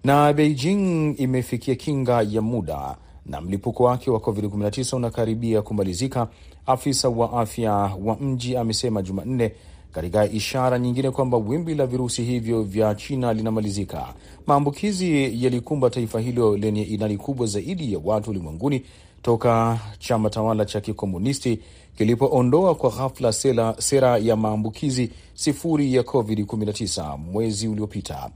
Na 0.05 0.33
Beijing 0.33 1.15
imefikia 1.19 1.75
kinga 1.75 2.23
ya 2.23 2.43
muda 2.43 2.97
na 3.29 3.41
mlipuko 3.41 3.85
wake 3.85 4.11
wa 4.11 4.19
COVID-19 4.19 4.97
unakaribia 4.97 5.63
kumalizika, 5.63 6.29
afisa 6.67 7.09
wa 7.09 7.33
afya 7.41 7.73
wa 8.05 8.17
mji 8.21 8.57
amesema 8.57 9.03
Jumanne, 9.03 9.53
katika 9.93 10.27
ishara 10.31 10.79
nyingine 10.79 11.11
kwamba 11.11 11.37
wimbi 11.37 11.75
la 11.75 11.87
virusi 11.87 12.23
hivyo 12.25 12.63
vya 12.63 12.95
China 12.95 13.33
linamalizika. 13.33 14.15
Maambukizi 14.47 15.45
yalikumba 15.45 15.91
taifa 15.91 16.21
hilo 16.21 16.57
lenye 16.57 16.83
idadi 16.83 17.17
kubwa 17.17 17.47
zaidi 17.47 17.93
ya 17.93 18.01
watu 18.05 18.31
ulimwenguni 18.31 18.83
toka 19.23 19.79
chama 19.99 20.31
tawala 20.31 20.65
cha 20.65 20.81
kikomunisti 20.81 21.61
kilipoondoa 21.99 22.75
kwa 22.75 22.91
ghafla 22.91 23.33
sera, 23.33 23.75
sera 23.79 24.19
ya 24.19 24.37
maambukizi 24.37 25.11
sifuri 25.35 25.95
ya 25.95 26.03
COVID-19 26.03 27.19
mwezi 27.19 27.69
uliopita. 27.69 28.31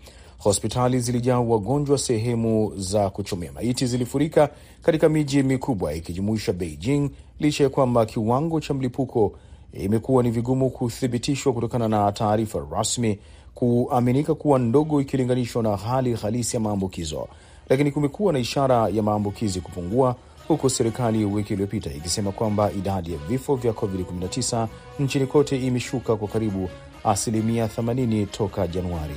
Hospitali 0.45 1.01
zilijaa 1.01 1.41
wagonjwa, 1.41 1.99
sehemu 1.99 2.73
za 2.77 3.11
kuchomea 3.11 3.53
maiti 3.53 3.87
zilifurika 3.87 4.49
katika 4.83 5.09
miji 5.09 5.43
mikubwa 5.43 5.95
ikijumuisha 5.95 6.53
Beijing, 6.53 7.11
licha 7.41 7.65
ya 7.65 7.71
kwamba 7.71 8.07
kiwango 8.07 8.61
cha 8.61 8.75
mlipuko 8.75 9.33
imekuwa 9.73 10.23
ni 10.23 10.31
vigumu 10.31 10.71
kuthibitishwa 10.71 11.53
kutokana 11.53 11.89
na 11.89 12.13
taarifa 12.13 12.67
rasmi 12.73 13.19
kuaminika 13.55 14.35
kuwa 14.35 14.59
ndogo 14.59 15.01
ikilinganishwa 15.01 15.63
na 15.63 15.77
hali 15.77 16.15
halisi 16.15 16.57
ya 16.57 16.61
maambukizo, 16.61 17.29
lakini 17.69 17.93
kumekuwa 17.93 18.33
na 18.33 18.39
ishara 18.39 18.89
ya 18.89 19.03
maambukizi 19.03 19.61
kupungua, 19.61 20.17
huku 20.49 20.71
serikali 20.71 21.25
wiki 21.25 21.53
iliyopita 21.53 21.91
ikisema 21.95 22.33
kwamba 22.33 22.73
idadi 22.73 23.13
ya 23.13 23.19
vifo 23.19 23.57
vya 23.57 23.73
COVID-19 23.73 24.67
nchini 25.01 25.27
kote 25.27 25.67
imeshuka 25.67 26.17
kwa 26.17 26.29
karibu 26.29 26.69
asilimia 27.05 27.67
80 27.67 28.27
toka 28.27 28.67
Januari. 28.67 29.15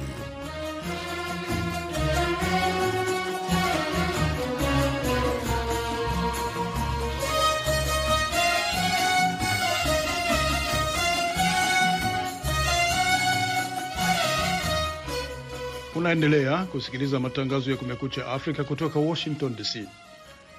Unaendelea 16.06 16.66
kusikiliza 16.66 17.20
matangazo 17.20 17.72
ya 17.72 17.78
Kumekucha 17.78 18.28
Afrika 18.28 18.64
kutoka 18.64 19.00
Washington 19.00 19.56
DC. 19.56 19.88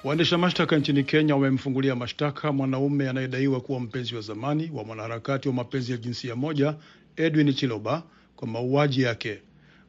Waendesha 0.03 0.37
mashtaka 0.37 0.77
nchini 0.77 1.03
Kenya 1.03 1.35
wamemfungulia 1.35 1.95
mashtaka 1.95 2.51
mwanaume 2.51 3.09
anayedaiwa 3.09 3.61
kuwa 3.61 3.79
mpenzi 3.79 4.15
wa 4.15 4.21
zamani 4.21 4.71
wa 4.73 4.83
mwanaharakati 4.83 5.47
wa 5.47 5.53
mapenzi 5.53 5.91
ya 5.91 5.97
jinsia 5.97 6.35
moja 6.35 6.75
Edwin 7.15 7.53
Chiloba 7.53 8.03
kwa 8.35 8.47
mauaji 8.47 9.01
yake. 9.01 9.39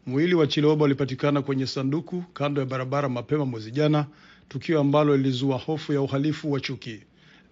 Mwili 0.06 0.34
wa 0.34 0.46
Chiloba 0.46 0.84
ulipatikana 0.84 1.42
kwenye 1.42 1.66
sanduku 1.66 2.24
kando 2.34 2.60
ya 2.60 2.66
barabara 2.66 3.08
mapema 3.08 3.44
mwezi 3.44 3.70
jana, 3.70 4.06
tukio 4.48 4.80
ambalo 4.80 5.16
lilizua 5.16 5.58
hofu 5.58 5.92
ya 5.92 6.00
uhalifu 6.00 6.52
wa 6.52 6.60
chuki. 6.60 7.00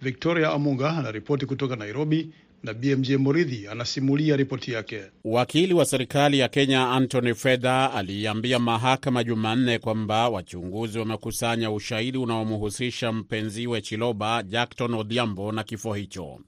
Victoria 0.01 0.51
Amunga 0.51 0.89
anaripoti 0.97 1.45
kutoka 1.45 1.75
Nairobi 1.75 2.29
na 2.67 2.73
BMJ 2.73 3.11
Muridhi 3.11 3.67
anasimulia 3.67 4.35
ripoti 4.35 4.71
yake. 4.71 5.01
Wakili 5.23 5.73
wa 5.73 5.85
serikali 5.85 6.39
ya 6.39 6.47
Kenya 6.47 6.89
Anthony 6.91 7.33
Fedha 7.33 7.93
aliiambia 7.93 8.59
mahakama 8.59 9.23
Jumanne 9.23 9.79
kwamba 9.79 10.29
wachunguzi 10.29 10.99
wamekusanya 10.99 11.71
ushahidi 11.71 12.17
unaomhusisha 12.17 13.11
mpenziwe 13.11 13.81
Chiloba, 13.81 14.43
Jackton 14.43 14.93
Odhiambo, 14.93 15.51
na 15.51 15.63
kifo 15.63 15.93
hicho. 15.93 16.39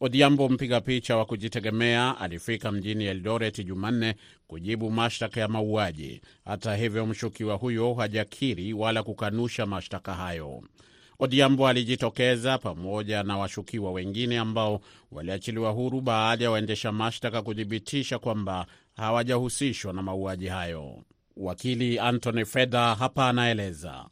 Odhiambo, 0.00 0.48
mpiga 0.48 0.80
picha 0.80 1.16
wa 1.16 1.24
kujitegemea, 1.24 2.18
alifika 2.20 2.72
mjini 2.72 3.04
Eldoret 3.04 3.64
Jumanne 3.66 4.14
kujibu 4.46 4.90
mashtaka 4.90 5.40
ya 5.40 5.48
mauaji. 5.48 6.20
Hata 6.44 6.76
hivyo, 6.76 7.06
mshukiwa 7.06 7.54
huyo 7.54 7.94
hajakiri 7.94 8.72
wala 8.72 9.02
kukanusha 9.02 9.66
mashtaka 9.66 10.14
hayo. 10.14 10.62
Odhiambo 11.22 11.68
alijitokeza 11.68 12.58
pamoja 12.58 13.22
na 13.22 13.38
washukiwa 13.38 13.92
wengine 13.92 14.38
ambao 14.38 14.80
waliachiliwa 15.12 15.70
huru 15.70 16.00
baada 16.00 16.44
ya 16.44 16.50
waendesha 16.50 16.92
mashtaka 16.92 17.42
kuthibitisha 17.42 18.18
kwamba 18.18 18.66
hawajahusishwa 18.96 19.92
na 19.92 20.02
mauaji 20.02 20.46
hayo. 20.46 21.04
Wakili 21.36 21.98
Anthony 21.98 22.44
Fedha 22.44 22.94
hapa 22.94 23.28
anaeleza. 23.28 24.04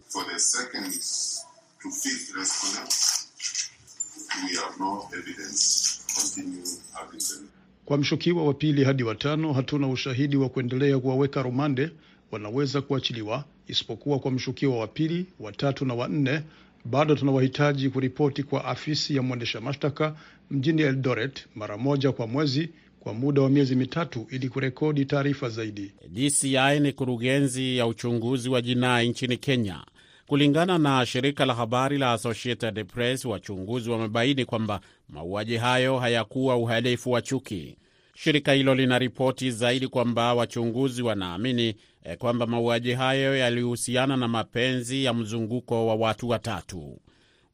Kwa 7.84 7.98
mshukiwa 7.98 8.44
wa 8.44 8.54
pili 8.54 8.84
hadi 8.84 9.02
watano 9.02 9.52
hatuna 9.52 9.88
ushahidi 9.88 10.36
wa 10.36 10.48
kuendelea 10.48 10.98
kuwaweka 10.98 11.42
rumande, 11.42 11.90
wanaweza 12.30 12.80
kuachiliwa, 12.82 13.44
isipokuwa 13.68 14.18
kwa 14.18 14.30
mshukiwa 14.30 14.78
wa 14.78 14.86
pili, 14.86 15.26
watatu 15.40 15.84
na 15.84 15.94
wanne 15.94 16.42
bado 16.90 17.14
tunawahitaji 17.14 17.90
kuripoti 17.90 18.42
kwa 18.42 18.64
afisi 18.64 19.16
ya 19.16 19.22
mwendesha 19.22 19.60
mashtaka 19.60 20.16
mjini 20.50 20.82
Eldoret 20.82 21.46
mara 21.54 21.76
moja 21.76 22.12
kwa 22.12 22.26
mwezi 22.26 22.68
kwa 23.00 23.14
muda 23.14 23.42
wa 23.42 23.50
miezi 23.50 23.74
mitatu 23.76 24.26
ili 24.30 24.48
kurekodi 24.48 25.04
taarifa 25.04 25.48
zaidi. 25.48 25.92
DCI 26.08 26.80
ni 26.80 26.92
kurugenzi 26.92 27.76
ya 27.76 27.86
uchunguzi 27.86 28.48
wa 28.48 28.62
jinai 28.62 29.08
nchini 29.08 29.36
Kenya. 29.36 29.84
Kulingana 30.26 30.78
na 30.78 31.06
shirika 31.06 31.44
la 31.44 31.54
habari 31.54 31.98
la 31.98 32.12
Associated 32.12 32.86
Press, 32.86 33.24
wachunguzi 33.24 33.90
wamebaini 33.90 34.44
kwamba 34.44 34.80
mauaji 35.08 35.56
hayo 35.56 35.98
hayakuwa 35.98 36.56
uhalifu 36.56 37.10
wa 37.10 37.22
chuki. 37.22 37.76
Shirika 38.14 38.52
hilo 38.52 38.74
lina 38.74 38.98
ripoti 38.98 39.50
zaidi 39.50 39.88
kwamba 39.88 40.34
wachunguzi 40.34 41.02
wanaamini 41.02 41.74
eh, 42.08 42.16
kwamba 42.18 42.46
mauaji 42.46 42.92
hayo 42.92 43.36
yalihusiana 43.36 44.16
na 44.16 44.28
mapenzi 44.28 45.04
ya 45.04 45.14
mzunguko 45.14 45.86
wa 45.86 45.94
watu 45.94 46.28
watatu. 46.28 46.98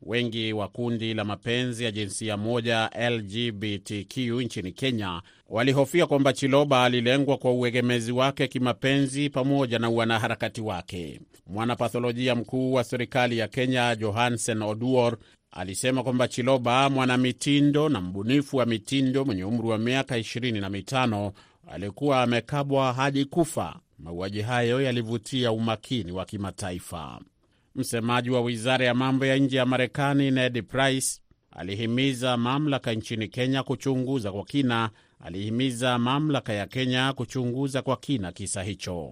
Wengi 0.03 0.53
wa 0.53 0.69
kundi 0.69 1.15
la 1.15 1.25
mapenzi 1.25 1.85
ya 1.85 1.91
jinsia 1.91 2.37
moja 2.37 2.91
LGBTQ 3.11 4.17
nchini 4.43 4.73
Kenya 4.73 5.23
walihofia 5.49 6.07
kwamba 6.07 6.33
Chiloba 6.33 6.85
alilengwa 6.85 7.37
kwa 7.37 7.53
uegemezi 7.53 8.13
wake 8.13 8.49
kimapenzi 8.49 9.31
pamoja 9.31 9.79
na 9.79 9.89
wanaharakati 9.91 10.61
wake. 10.61 11.21
Mwanapatholojia 11.47 12.35
mkuu 12.35 12.73
wa 12.73 12.85
serikali 12.85 13.39
ya 13.39 13.49
Kenya 13.49 13.97
Johansen 13.97 14.63
Oduor 14.63 15.17
alisema 15.51 16.03
kwamba 16.03 16.29
Chiloba, 16.29 16.91
mwanamitindo 16.91 17.89
na 17.89 18.01
mbunifu 18.01 18.57
wa 18.57 18.67
mitindo 18.67 19.25
mwenye 19.25 19.45
umri 19.45 19.69
wa 19.69 19.79
miaka 19.79 20.17
ishirini 20.19 20.61
na 20.61 20.71
mitano, 20.71 21.33
alikuwa 21.73 22.23
amekabwa 22.23 22.93
hadi 22.93 23.25
kufa. 23.25 23.77
Mauaji 24.03 24.43
hayo 24.43 24.81
yalivutia 24.83 25.53
umakini 25.53 26.13
wa 26.13 26.25
kimataifa. 26.25 27.21
Msemaji 27.75 28.31
wa 28.31 28.41
wizara 28.41 28.85
ya 28.87 28.95
mambo 28.95 29.27
ya 29.27 29.37
nje 29.37 29.57
ya 29.57 29.67
Marekani 29.67 30.31
Ned 30.31 30.63
Price 30.67 31.21
alihimiza 31.51 32.37
mamlaka 32.37 32.93
nchini 32.93 33.29
Kenya 33.29 33.63
kuchunguza 33.63 34.33
kwa 34.33 34.45
kina 34.45 34.91
alihimiza 35.25 35.99
mamlaka 35.99 36.53
ya 36.53 36.67
Kenya 36.67 37.13
kuchunguza 37.13 37.83
kwa 37.83 37.97
kina 37.97 38.33
kisa 38.33 38.63
hicho. 38.63 39.11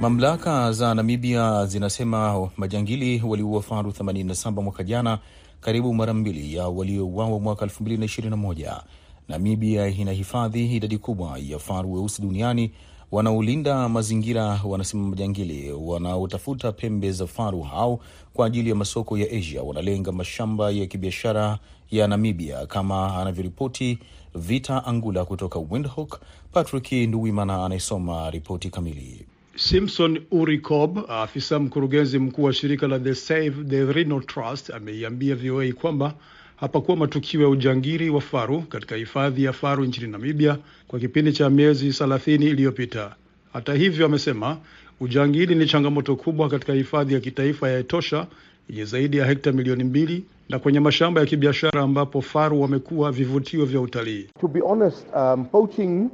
Mamlaka 0.00 0.72
za 0.72 0.94
Namibia 0.94 1.66
zinasema 1.66 2.50
majangili 2.56 3.22
waliua 3.26 3.62
faru 3.62 3.90
87 3.90 4.62
mwaka 4.62 4.84
jana, 4.84 5.18
karibu 5.60 5.94
mara 5.94 6.14
mbili 6.14 6.54
ya 6.54 6.68
waliouawa 6.68 7.40
mwaka 7.40 7.66
2021. 7.66 8.82
Namibia 9.28 9.88
inahifadhi 9.88 10.76
idadi 10.76 10.98
kubwa 10.98 11.38
ya 11.38 11.58
faru 11.58 11.92
weusi 11.92 12.22
duniani 12.22 12.70
wanaolinda 13.12 13.88
mazingira. 13.88 14.60
Wanasema 14.64 15.08
majangili 15.08 15.72
wanaotafuta 15.72 16.72
pembe 16.72 17.12
za 17.12 17.26
faru 17.26 17.62
hao 17.62 18.00
kwa 18.34 18.46
ajili 18.46 18.68
ya 18.70 18.74
masoko 18.74 19.18
ya 19.18 19.26
Asia 19.38 19.62
wanalenga 19.62 20.12
mashamba 20.12 20.70
ya 20.70 20.86
kibiashara 20.86 21.58
ya 21.90 22.08
Namibia, 22.08 22.66
kama 22.66 23.16
anavyoripoti 23.16 23.98
Vita 24.34 24.84
Angula 24.86 25.24
kutoka 25.24 25.58
Windhoek. 25.70 26.20
Patrick 26.52 26.92
Nduwimana 26.92 27.64
anayesoma 27.64 28.30
ripoti 28.30 28.70
kamili. 28.70 29.26
Simpson 29.56 30.20
Uricob, 30.30 30.98
afisa 31.08 31.58
mkurugenzi 31.58 32.18
mkuu 32.18 32.42
wa 32.42 32.52
shirika 32.52 32.86
la 32.88 32.98
The 32.98 33.14
Save 33.14 33.50
the 33.68 33.84
Rhino 33.92 34.20
Trust, 34.20 34.70
ameiambia 34.70 35.34
VOA 35.36 35.72
kwamba 35.72 36.14
hapakuwa 36.62 36.96
matukio 36.96 37.40
ya 37.42 37.48
ujangiri 37.48 38.10
wa 38.10 38.20
faru 38.20 38.60
katika 38.62 38.96
hifadhi 38.96 39.44
ya 39.44 39.52
faru 39.52 39.84
nchini 39.84 40.12
Namibia 40.12 40.58
kwa 40.88 40.98
kipindi 40.98 41.32
cha 41.32 41.50
miezi 41.50 41.88
30 41.88 42.32
iliyopita. 42.50 43.14
Hata 43.52 43.74
hivyo, 43.74 44.06
amesema 44.06 44.56
ujangili 45.00 45.54
ni 45.54 45.66
changamoto 45.66 46.16
kubwa 46.16 46.48
katika 46.48 46.72
hifadhi 46.72 47.14
ya 47.14 47.20
kitaifa 47.20 47.68
ya 47.70 47.78
Etosha 47.78 48.26
yenye 48.68 48.84
zaidi 48.84 49.16
ya 49.16 49.26
hekta 49.26 49.52
milioni 49.52 49.84
mbili 49.84 50.24
na 50.48 50.58
kwenye 50.58 50.80
mashamba 50.80 51.20
ya 51.20 51.26
kibiashara 51.26 51.82
ambapo 51.82 52.20
faru 52.20 52.60
wamekuwa 52.62 53.12
vivutio 53.12 53.64
vya 53.64 53.80
utalii. 53.80 54.28
To 54.40 54.48
be 54.48 54.60
honest, 54.60 55.06
um, 55.16 55.44
poaching 55.44 56.08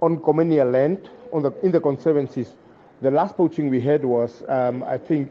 on 0.00 0.16
communal 0.18 0.70
land 0.70 0.98
on 1.32 1.42
the, 1.42 1.66
in 1.66 1.72
the 1.72 1.80
conservancies, 1.80 2.48
the 3.02 3.10
last 3.10 3.36
poaching 3.36 3.70
we 3.70 3.80
had 3.80 4.04
was 4.04 4.42
um, 4.48 4.82
I 4.82 4.98
think 4.98 5.28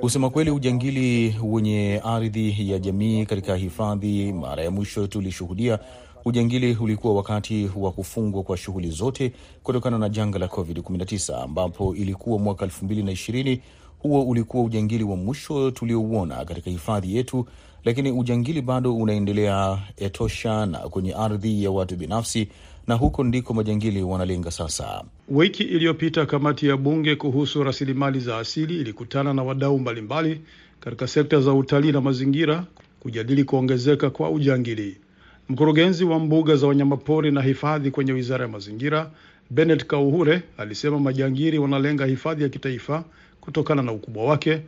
Kusema 0.00 0.30
kweli, 0.30 0.50
ujangili 0.50 1.36
wenye 1.44 2.00
ardhi 2.04 2.70
ya 2.70 2.78
jamii 2.78 3.26
katika 3.26 3.56
hifadhi, 3.56 4.32
mara 4.32 4.62
ya 4.62 4.70
mwisho 4.70 5.06
tulishuhudia 5.06 5.78
ujangili 6.24 6.76
ulikuwa 6.80 7.14
wakati 7.14 7.70
wa 7.76 7.92
kufungwa 7.92 8.42
kwa 8.42 8.56
shughuli 8.56 8.90
zote 8.90 9.32
kutokana 9.62 9.98
na 9.98 10.08
janga 10.08 10.38
la 10.38 10.46
COVID-19 10.46 11.42
ambapo 11.42 11.94
ilikuwa 11.96 12.38
mwaka 12.38 12.66
2020. 12.66 13.58
Huo 13.98 14.22
ulikuwa 14.22 14.64
ujangili 14.64 15.04
wa 15.04 15.16
mwisho 15.16 15.70
tuliouona 15.70 16.44
katika 16.44 16.70
hifadhi 16.70 17.16
yetu, 17.16 17.46
lakini 17.84 18.12
ujangili 18.12 18.62
bado 18.62 18.96
unaendelea 18.96 19.78
Etosha 19.96 20.66
na 20.66 20.78
kwenye 20.78 21.14
ardhi 21.14 21.64
ya 21.64 21.70
watu 21.70 21.96
binafsi, 21.96 22.48
na 22.86 22.94
huko 22.94 23.24
ndiko 23.24 23.54
majangili 23.54 24.02
wanalenga 24.02 24.50
sasa. 24.50 25.04
Wiki 25.28 25.62
iliyopita 25.62 26.26
kamati 26.26 26.66
ya 26.68 26.76
bunge 26.76 27.16
kuhusu 27.16 27.64
rasilimali 27.64 28.20
za 28.20 28.38
asili 28.38 28.80
ilikutana 28.80 29.34
na 29.34 29.42
wadau 29.42 29.78
mbalimbali 29.78 30.40
katika 30.80 31.06
sekta 31.06 31.40
za 31.40 31.52
utalii 31.52 31.92
na 31.92 32.00
mazingira 32.00 32.64
kujadili 33.00 33.44
kuongezeka 33.44 34.10
kwa 34.10 34.30
ujangili. 34.30 34.96
Mkurugenzi 35.48 36.04
wa 36.04 36.18
mbuga 36.18 36.56
za 36.56 36.66
wanyamapori 36.66 37.30
na 37.30 37.42
hifadhi 37.42 37.90
kwenye 37.90 38.12
wizara 38.12 38.44
ya 38.44 38.50
mazingira 38.50 39.10
Bennett 39.50 39.86
Kauhure 39.86 40.42
alisema 40.58 40.98
majangili 41.00 41.58
wanalenga 41.58 42.06
hifadhi 42.06 42.42
ya 42.42 42.48
kitaifa 42.48 43.04
kutokana 43.40 43.82
na 43.82 43.92
ukubwa 43.92 44.24
wake, 44.24 44.60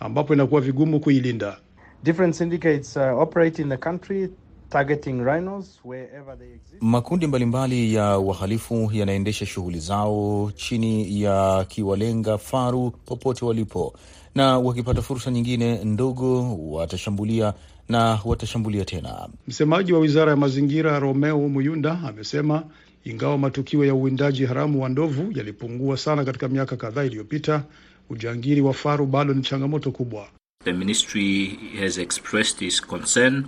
ambapo 0.00 0.34
inakuwa 0.34 0.60
vigumu 0.60 1.00
kuilinda. 1.00 1.58
Different 2.04 2.34
syndicates 2.34 2.96
uh, 2.96 3.20
operate 3.20 3.62
in 3.62 3.68
the 3.68 3.76
country 3.76 4.28
targeting 4.70 5.24
rhinos 5.24 5.80
wherever 5.84 6.38
they 6.38 6.46
exist. 6.54 6.82
Makundi 6.82 7.26
mbalimbali 7.26 7.94
ya 7.94 8.04
wahalifu 8.04 8.90
yanaendesha 8.92 9.46
shughuli 9.46 9.78
zao 9.80 10.52
chini 10.54 11.22
ya 11.22 11.64
kiwalenga 11.68 12.38
faru 12.38 12.90
popote 12.90 13.44
walipo, 13.44 13.94
na 14.34 14.58
wakipata 14.58 15.02
fursa 15.02 15.30
nyingine 15.30 15.84
ndogo 15.84 16.56
watashambulia 16.70 17.54
na 17.88 18.18
watashambulia 18.24 18.84
tena. 18.84 19.28
Msemaji 19.48 19.92
wa 19.92 19.98
wizara 20.00 20.30
ya 20.30 20.36
mazingira 20.36 20.98
Romeo 20.98 21.48
Muyunda 21.48 21.98
amesema 22.08 22.62
ingawa 23.04 23.38
matukio 23.38 23.84
ya 23.84 23.94
uwindaji 23.94 24.46
haramu 24.46 24.82
wa 24.82 24.88
ndovu 24.88 25.32
yalipungua 25.38 25.96
sana 25.96 26.24
katika 26.24 26.48
miaka 26.48 26.76
kadhaa 26.76 27.04
iliyopita, 27.04 27.62
ujangili 28.10 28.60
wa 28.60 28.74
faru 28.74 29.06
bado 29.06 29.34
ni 29.34 29.42
changamoto 29.42 29.90
kubwa. 29.90 30.28
The 30.64 30.72
ministry 30.72 31.58
has 31.80 31.98
expressed 31.98 32.62
its 32.62 32.80
concern 32.86 33.44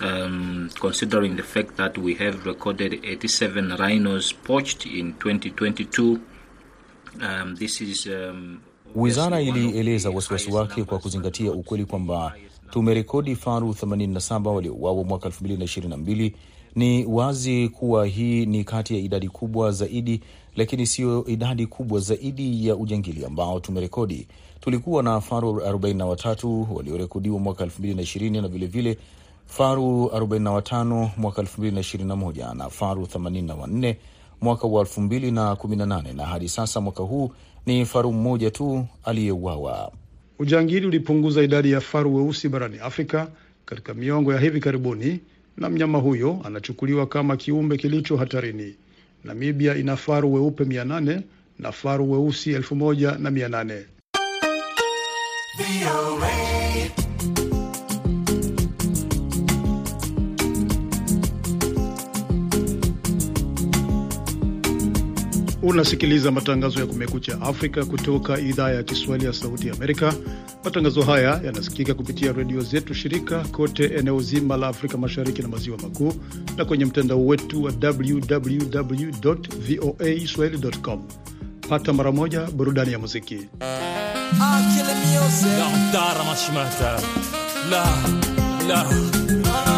um, 0.00 0.68
considering 0.80 1.36
the 1.36 1.42
fact 1.42 1.76
that 1.76 1.98
we 1.98 2.14
have 2.14 2.44
recorded 2.46 2.92
87 3.04 3.76
rhinos 3.76 4.32
poached 4.34 4.86
in 4.86 5.12
2022. 5.12 6.18
Um, 7.22 7.54
this 7.56 7.80
is, 7.80 8.06
um, 8.06 8.60
Wizara 8.94 9.40
ilieleza 9.40 10.10
wasiwasi 10.10 10.50
wake 10.52 10.84
kwa 10.84 10.98
kuzingatia 10.98 11.52
ukweli 11.52 11.84
kwamba 11.84 12.34
tumerekodi 12.70 13.36
faru 13.36 13.70
87 13.70 14.46
waliouawa 14.54 15.04
mwaka 15.04 15.28
2022. 15.28 16.32
Ni 16.74 17.04
wazi 17.06 17.68
kuwa 17.68 18.06
hii 18.06 18.46
ni 18.46 18.64
kati 18.64 18.94
ya 18.94 19.00
idadi 19.00 19.28
kubwa 19.28 19.72
zaidi, 19.72 20.20
lakini 20.56 20.86
siyo 20.86 21.24
idadi 21.28 21.66
kubwa 21.66 22.00
zaidi 22.00 22.68
ya 22.68 22.76
ujangili 22.76 23.24
ambao 23.24 23.60
tumerekodi. 23.60 24.26
Tulikuwa 24.60 25.02
na 25.02 25.20
faru 25.20 25.50
43 25.52 26.66
waliorekodiwa 26.74 27.38
mwaka 27.38 27.64
2020 27.64 28.42
na 28.42 28.48
vilevile 28.48 28.98
faru 29.46 30.06
45 30.06 31.08
mwaka 31.16 31.42
2021 31.42 32.54
na 32.56 32.70
faru 32.70 33.02
84 33.02 33.94
mwaka 34.40 34.66
wa 34.66 34.84
2018 34.84 36.14
na 36.16 36.26
hadi 36.26 36.48
sasa 36.48 36.80
mwaka 36.80 37.02
huu 37.02 37.30
ni 37.66 37.86
faru 37.86 38.12
mmoja 38.12 38.50
tu 38.50 38.86
aliyeuawa. 39.04 39.92
Ujangili 40.38 40.86
ulipunguza 40.86 41.42
idadi 41.42 41.70
ya 41.72 41.80
faru 41.80 42.14
weusi 42.16 42.48
barani 42.48 42.78
Afrika 42.78 43.28
katika 43.66 43.94
miongo 43.94 44.32
ya 44.32 44.40
hivi 44.40 44.60
karibuni, 44.60 45.20
na 45.56 45.70
mnyama 45.70 45.98
huyo 45.98 46.38
anachukuliwa 46.44 47.06
kama 47.06 47.36
kiumbe 47.36 47.76
kilicho 47.76 48.16
hatarini. 48.16 48.74
Namibia 49.24 49.76
ina 49.76 49.96
faru 49.96 50.32
weupe 50.34 50.64
800 50.64 51.20
na 51.58 51.72
faru 51.72 52.12
weusi 52.12 52.54
1800. 52.58 53.84
Unasikiliza 65.74 66.30
matangazo 66.30 66.80
ya 66.80 66.86
Kumekucha 66.86 67.40
Afrika 67.40 67.84
kutoka 67.84 68.40
idhaa 68.40 68.70
ya 68.70 68.82
Kiswahili 68.82 69.26
ya 69.26 69.32
Sauti 69.32 69.70
Amerika. 69.70 70.14
Matangazo 70.64 71.02
haya 71.02 71.40
yanasikika 71.44 71.94
kupitia 71.94 72.32
redio 72.32 72.60
zetu 72.60 72.94
shirika 72.94 73.44
kote 73.44 73.84
eneo 73.84 74.20
zima 74.20 74.56
la 74.56 74.68
Afrika 74.68 74.98
Mashariki 74.98 75.42
na 75.42 75.48
Maziwa 75.48 75.78
Makuu, 75.78 76.12
na 76.56 76.64
kwenye 76.64 76.84
mtandao 76.84 77.26
wetu 77.26 77.62
wa 77.64 77.72
www 77.82 79.10
voa 79.68 80.26
swahili.com. 80.26 81.02
Pata 81.68 81.92
mara 81.92 82.12
moja 82.12 82.40
burudani 82.40 82.92
ya 82.92 82.98
muziki. 82.98 83.38
Wanawake 88.60 89.73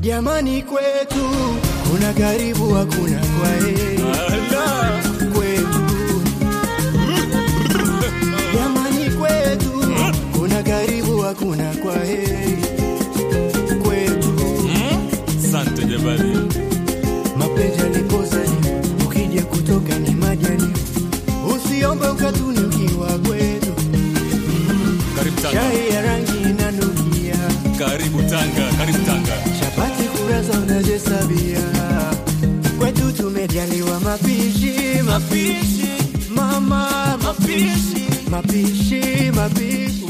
Jamani, 0.00 0.62
kwetu 0.62 1.24
kuna 1.90 2.12
karibu, 2.12 2.74
hakuna 2.74 3.18
kwaheri 3.18 4.00
kwetu. 5.34 5.80
Jamani, 8.54 9.10
kwetu 9.10 9.70
kuna 10.38 10.62
karibu, 10.62 11.18
hakuna 11.18 11.74
kwaheri 11.74 12.58
kwetu. 13.82 14.32
Sante 15.52 15.84
jamani, 15.84 16.36
Mapenzi 17.38 17.80
yalikozani, 17.80 18.56
ukija 19.06 19.42
kutoka 19.42 19.75
unazihesabia. 30.96 31.60
Kwetu 32.78 33.12
tumejaliwa 33.12 34.00
mapishi, 34.00 35.02
mapishi, 35.02 35.88
mama, 36.34 37.16
mapishi, 37.22 38.30
mapishi, 38.30 39.30
mapishi. 39.34 40.06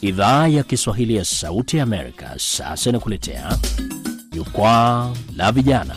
Idhaa 0.00 0.48
ya 0.48 0.62
Kiswahili 0.62 1.16
ya 1.16 1.24
Sauti 1.24 1.76
ya 1.76 1.82
Amerika 1.82 2.34
sasa 2.36 2.90
inakuletea 2.90 3.58
jukwaa 4.32 5.10
la 5.36 5.52
vijana. 5.52 5.94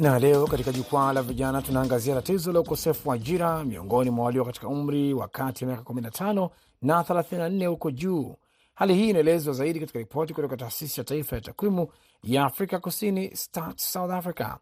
Na 0.00 0.18
leo 0.18 0.46
katika 0.46 0.72
jukwaa 0.72 1.12
la 1.12 1.22
vijana 1.22 1.62
tunaangazia 1.62 2.14
tatizo 2.14 2.52
la 2.52 2.60
ukosefu 2.60 3.08
wa 3.08 3.14
ajira 3.14 3.64
miongoni 3.64 4.10
mwa 4.10 4.24
walio 4.24 4.44
katika 4.44 4.68
umri 4.68 5.14
wa 5.14 5.28
kati 5.28 5.64
ya 5.64 5.68
miaka 5.70 5.82
15 5.92 6.50
na 6.82 7.02
34 7.02 7.66
huko 7.66 7.90
juu. 7.90 8.36
Hali 8.74 8.94
hii 8.94 9.10
inaelezwa 9.10 9.54
zaidi 9.54 9.80
katika 9.80 9.98
ripoti 9.98 10.34
kutoka 10.34 10.56
taasisi 10.56 11.00
ya 11.00 11.04
taifa 11.04 11.36
ya 11.36 11.42
takwimu 11.42 11.88
ya 12.22 12.44
Afrika 12.44 12.78
Kusini, 12.78 13.36
Stats 13.36 13.92
South 13.92 14.10
Africa, 14.10 14.54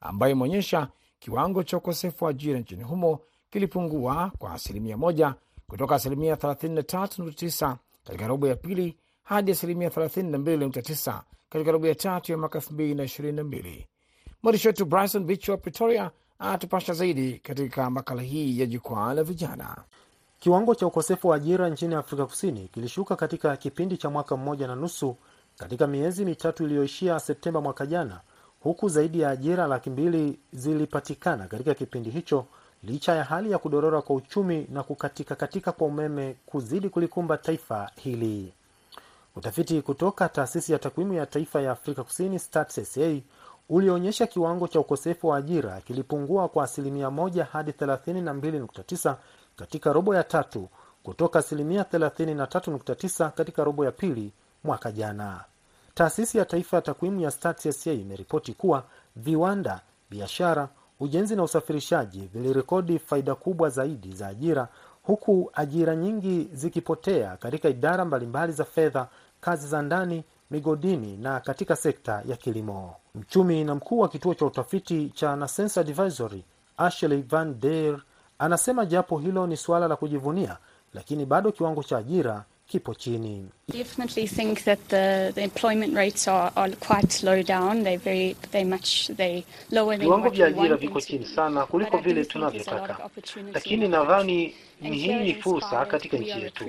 ambayo 0.00 0.32
imeonyesha 0.32 0.88
kiwango 1.18 1.62
cha 1.62 1.76
ukosefu 1.76 2.24
wa 2.24 2.30
ajira 2.30 2.58
nchini 2.58 2.82
humo 2.82 3.20
kilipungua 3.50 4.32
kwa 4.38 4.52
asilimia 4.52 4.96
moja 4.96 5.34
kutoka 5.68 5.94
asilimia 5.94 6.34
33.9 6.34 7.76
katika 8.04 8.26
robo 8.28 8.48
ya 8.48 8.56
pili 8.56 8.96
hadi 9.22 9.52
asilimia 9.52 9.88
32.9 9.88 11.20
katika 11.50 11.72
robo 11.72 11.86
ya 11.86 11.94
tatu 11.94 12.32
ya 12.32 12.38
mwaka 12.38 12.58
2022. 12.58 13.84
Mwandishi 14.42 14.68
wetu 14.68 14.84
Bryson 14.86 15.24
Bich 15.24 15.48
wa 15.48 15.56
Pretoria 15.56 16.10
anatupasha 16.38 16.92
zaidi 16.92 17.32
katika 17.38 17.90
makala 17.90 18.22
hii 18.22 18.60
ya 18.60 18.66
jukwaa 18.66 19.14
la 19.14 19.24
vijana. 19.24 19.76
Kiwango 20.40 20.74
cha 20.74 20.86
ukosefu 20.86 21.28
wa 21.28 21.36
ajira 21.36 21.68
nchini 21.68 21.94
Afrika 21.94 22.26
Kusini 22.26 22.68
kilishuka 22.68 23.16
katika 23.16 23.56
kipindi 23.56 23.96
cha 23.96 24.10
mwaka 24.10 24.36
mmoja 24.36 24.66
na 24.66 24.74
nusu 24.76 25.16
katika 25.58 25.86
miezi 25.86 26.24
mitatu 26.24 26.64
iliyoishia 26.64 27.20
Septemba 27.20 27.60
mwaka 27.60 27.86
jana, 27.86 28.20
huku 28.60 28.88
zaidi 28.88 29.20
ya 29.20 29.30
ajira 29.30 29.66
laki 29.66 29.90
mbili 29.90 30.38
zilipatikana 30.52 31.46
katika 31.46 31.74
kipindi 31.74 32.10
hicho, 32.10 32.46
licha 32.82 33.14
ya 33.14 33.24
hali 33.24 33.50
ya 33.50 33.58
kudorora 33.58 34.02
kwa 34.02 34.16
uchumi 34.16 34.66
na 34.70 34.82
kukatika 34.82 35.34
katika 35.34 35.72
kwa 35.72 35.86
umeme 35.86 36.36
kuzidi 36.46 36.88
kulikumba 36.88 37.36
taifa 37.38 37.90
hili. 37.96 38.52
Utafiti 39.36 39.82
kutoka 39.82 40.28
taasisi 40.28 40.72
ya 40.72 40.78
takwimu 40.78 41.12
ya 41.14 41.26
taifa 41.26 41.60
ya 41.60 41.72
Afrika 41.72 42.04
Kusini 42.04 42.38
Stats 42.38 42.92
SA 42.94 43.20
ulionyesha 43.68 44.26
kiwango 44.26 44.68
cha 44.68 44.80
ukosefu 44.80 45.28
wa 45.28 45.36
ajira 45.36 45.80
kilipungua 45.80 46.48
kwa 46.48 46.64
asilimia 46.64 47.10
moja 47.10 47.44
hadi 47.44 47.70
32.9 47.70 49.14
katika 49.56 49.92
robo 49.92 50.14
ya 50.14 50.24
tatu 50.24 50.68
kutoka 51.02 51.38
asilimia 51.38 51.82
33.9 51.82 53.30
katika 53.30 53.64
robo 53.64 53.84
ya 53.84 53.92
pili 53.92 54.32
mwaka 54.64 54.92
jana. 54.92 55.44
Taasisi 55.94 56.38
ya 56.38 56.44
taifa 56.44 56.76
ya 56.76 56.82
takwimu 56.82 57.20
ya 57.20 57.30
Stats 57.30 57.86
imeripoti 57.86 58.52
kuwa 58.54 58.84
viwanda, 59.16 59.80
biashara, 60.10 60.68
ujenzi 61.00 61.36
na 61.36 61.42
usafirishaji 61.42 62.20
vilirekodi 62.34 62.98
faida 62.98 63.34
kubwa 63.34 63.70
zaidi 63.70 64.12
za 64.14 64.26
ajira, 64.28 64.68
huku 65.02 65.50
ajira 65.54 65.96
nyingi 65.96 66.48
zikipotea 66.52 67.36
katika 67.36 67.68
idara 67.68 68.04
mbalimbali 68.04 68.52
za 68.52 68.64
fedha, 68.64 69.08
kazi 69.40 69.68
za 69.68 69.82
ndani, 69.82 70.24
migodini 70.50 71.16
na 71.16 71.40
katika 71.40 71.76
sekta 71.76 72.22
ya 72.26 72.36
kilimo. 72.36 72.96
Mchumi 73.22 73.64
na 73.64 73.74
mkuu 73.74 73.98
wa 73.98 74.08
kituo 74.08 74.34
cha 74.34 74.46
utafiti 74.46 75.08
cha 75.14 75.36
Nasense 75.36 75.80
Advisory 75.80 76.44
Ashley 76.76 77.22
Van 77.22 77.60
Der 77.60 77.98
anasema 78.38 78.86
japo 78.86 79.18
hilo 79.18 79.46
ni 79.46 79.56
suala 79.56 79.88
la 79.88 79.96
kujivunia, 79.96 80.56
lakini 80.94 81.26
bado 81.26 81.52
kiwango 81.52 81.82
cha 81.82 81.98
ajira 81.98 82.44
kipo 82.66 82.94
chini. 82.94 83.48
definitely 83.72 84.28
think 84.28 84.58
that 84.64 84.78
the, 84.88 85.32
the 85.32 85.42
employment 85.42 85.94
rates 85.94 86.28
are, 86.28 86.50
are 86.56 86.72
quite 86.76 87.22
low 87.26 87.42
down. 87.42 87.82
They're 87.84 87.98
very, 88.04 88.34
they 88.50 88.64
much, 88.64 89.08
they 89.16 89.44
lower 89.70 89.96
than 89.98 90.06
Viwango 90.06 90.28
vya 90.30 90.46
ajira 90.46 90.76
viko 90.76 91.00
chini 91.00 91.26
sana 91.26 91.66
kuliko 91.66 91.98
vile 91.98 92.24
tunavyotaka, 92.24 93.10
lakini 93.54 93.88
nadhani 93.88 94.54
ni 94.80 94.98
hii 94.98 95.14
ni 95.14 95.34
fursa 95.34 95.86
katika 95.86 96.16
nchi 96.16 96.30
yetu, 96.40 96.64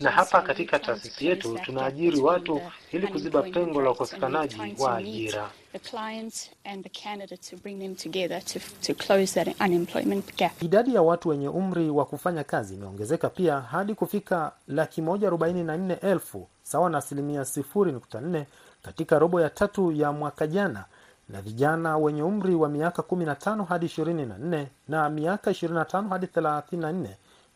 na 0.00 0.10
hapa 0.10 0.40
katika 0.42 0.78
taasisi 0.78 1.26
yetu 1.26 1.58
tunaajiri 1.64 2.20
watu 2.20 2.60
ili 2.92 3.06
kuziba 3.06 3.42
pengo 3.42 3.82
la 3.82 3.90
ukosekanaji 3.90 4.60
wa 4.60 5.00
meet 5.00 5.06
ajira. 5.08 5.50
The 5.72 5.78
clients 5.78 6.50
and 6.64 6.82
the 6.82 6.88
candidates 6.88 7.50
to 7.50 7.56
bring 7.56 7.78
them 7.78 7.94
together 7.94 8.40
to, 8.44 8.60
to 8.82 8.94
close 8.94 9.34
that 9.34 9.60
unemployment 9.60 10.36
gap. 10.36 10.62
Idadi 10.62 10.94
ya 10.94 11.02
watu 11.02 11.28
wenye 11.28 11.48
umri 11.48 11.90
wa 11.90 12.04
kufanya 12.04 12.44
kazi 12.44 12.74
imeongezeka 12.74 13.30
pia 13.30 13.60
hadi 13.60 13.94
kufika 13.94 14.52
laki 14.68 15.02
moja 15.02 15.26
arobaini 15.28 15.64
na 15.64 15.76
nne 15.76 15.94
elfu 15.94 16.48
sawa 16.62 16.90
na 16.90 16.98
asilimia 16.98 17.44
sifuri 17.44 17.92
nukta 17.92 18.20
nne 18.20 18.46
katika 18.82 19.18
robo 19.18 19.40
ya 19.40 19.50
tatu 19.50 19.92
ya 19.92 20.12
mwaka 20.12 20.46
jana, 20.46 20.84
na 21.28 21.42
vijana 21.42 21.98
wenye 21.98 22.22
umri 22.22 22.54
wa 22.54 22.68
miaka 22.68 23.02
15 23.02 23.64
hadi 23.64 23.86
24 23.86 24.66
na 24.88 25.10
miaka 25.10 25.50
25 25.50 26.08
hadi 26.08 26.26
34 26.26 27.06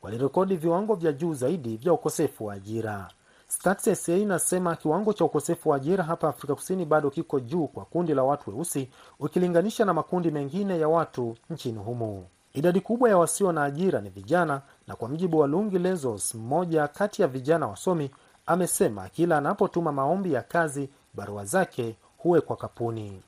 walirekodi 0.02 0.56
viwango 0.56 0.94
vya 0.94 1.12
juu 1.12 1.34
zaidi 1.34 1.76
vya 1.76 1.92
ukosefu 1.92 2.46
wa 2.46 2.54
ajira. 2.54 3.08
Stats 3.52 3.92
SA 4.04 4.16
inasema 4.16 4.76
kiwango 4.76 5.12
cha 5.12 5.24
ukosefu 5.24 5.68
wa 5.68 5.76
ajira 5.76 6.04
hapa 6.04 6.28
Afrika 6.28 6.54
Kusini 6.54 6.84
bado 6.84 7.10
kiko 7.10 7.40
juu 7.40 7.66
kwa 7.66 7.84
kundi 7.84 8.14
la 8.14 8.22
watu 8.22 8.50
weusi 8.50 8.88
ukilinganisha 9.20 9.84
na 9.84 9.94
makundi 9.94 10.30
mengine 10.30 10.78
ya 10.80 10.88
watu 10.88 11.36
nchini 11.50 11.78
humo. 11.78 12.24
Idadi 12.54 12.80
kubwa 12.80 13.08
ya 13.08 13.18
wasio 13.18 13.52
na 13.52 13.64
ajira 13.64 14.00
ni 14.00 14.08
vijana, 14.10 14.62
na 14.86 14.96
kwa 14.96 15.08
mjibu 15.08 15.38
wa 15.38 15.46
Lungi 15.46 15.78
Lezos, 15.78 16.34
mmoja 16.34 16.88
kati 16.88 17.22
ya 17.22 17.28
vijana 17.28 17.66
wasomi, 17.66 18.10
amesema 18.46 19.08
kila 19.08 19.38
anapotuma 19.38 19.92
maombi 19.92 20.32
ya 20.32 20.42
kazi, 20.42 20.88
barua 21.14 21.44
zake 21.44 21.94
huwekwa 22.18 22.56
kapuni. 22.56 23.20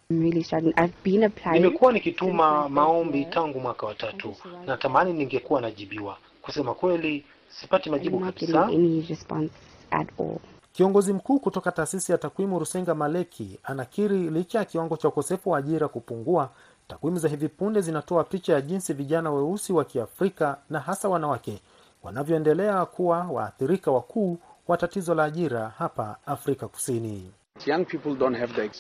Nimekuwa 1.53 1.93
nikituma 1.93 2.69
maombi 2.69 3.25
tangu 3.25 3.61
mwaka 3.61 3.87
wa 3.87 3.95
tatu, 3.95 4.35
natamani 4.67 5.13
ningekuwa 5.13 5.61
najibiwa. 5.61 6.17
Kusema 6.43 6.75
kweli, 6.75 7.25
sipati 7.49 7.91
majibu 7.91 8.21
kabisa. 8.21 8.69
Kiongozi 10.73 11.13
mkuu 11.13 11.39
kutoka 11.41 11.73
taasisi 11.73 12.13
ya 12.13 12.19
takwimu 12.19 12.59
Rusenga 12.59 12.95
Maleki 12.95 13.59
anakiri 13.65 14.19
licha 14.31 14.59
ya 14.59 14.65
kiwango 14.65 14.97
cha 14.97 15.09
ukosefu 15.09 15.51
wa 15.51 15.59
ajira 15.59 15.89
kupungua, 15.89 16.51
takwimu 16.89 17.19
za 17.19 17.29
hivi 17.29 17.49
punde 17.49 17.81
zinatoa 17.81 18.25
picha 18.25 18.53
ya 18.53 18.61
jinsi 18.61 18.93
vijana 18.93 19.31
weusi 19.31 19.73
wa 19.73 19.85
Kiafrika 19.85 20.57
na 20.71 20.81
hasa 20.81 21.09
wanawake 21.09 21.61
wanavyoendelea 22.03 22.87
kuwa 22.87 23.19
waathirika 23.31 23.91
wakuu 23.91 24.39
wa 24.69 24.77
tatizo 24.77 25.15
la 25.15 25.25
ajira 25.25 25.73
hapa 25.79 26.17
Afrika 26.27 26.69
Kusini. 26.69 27.31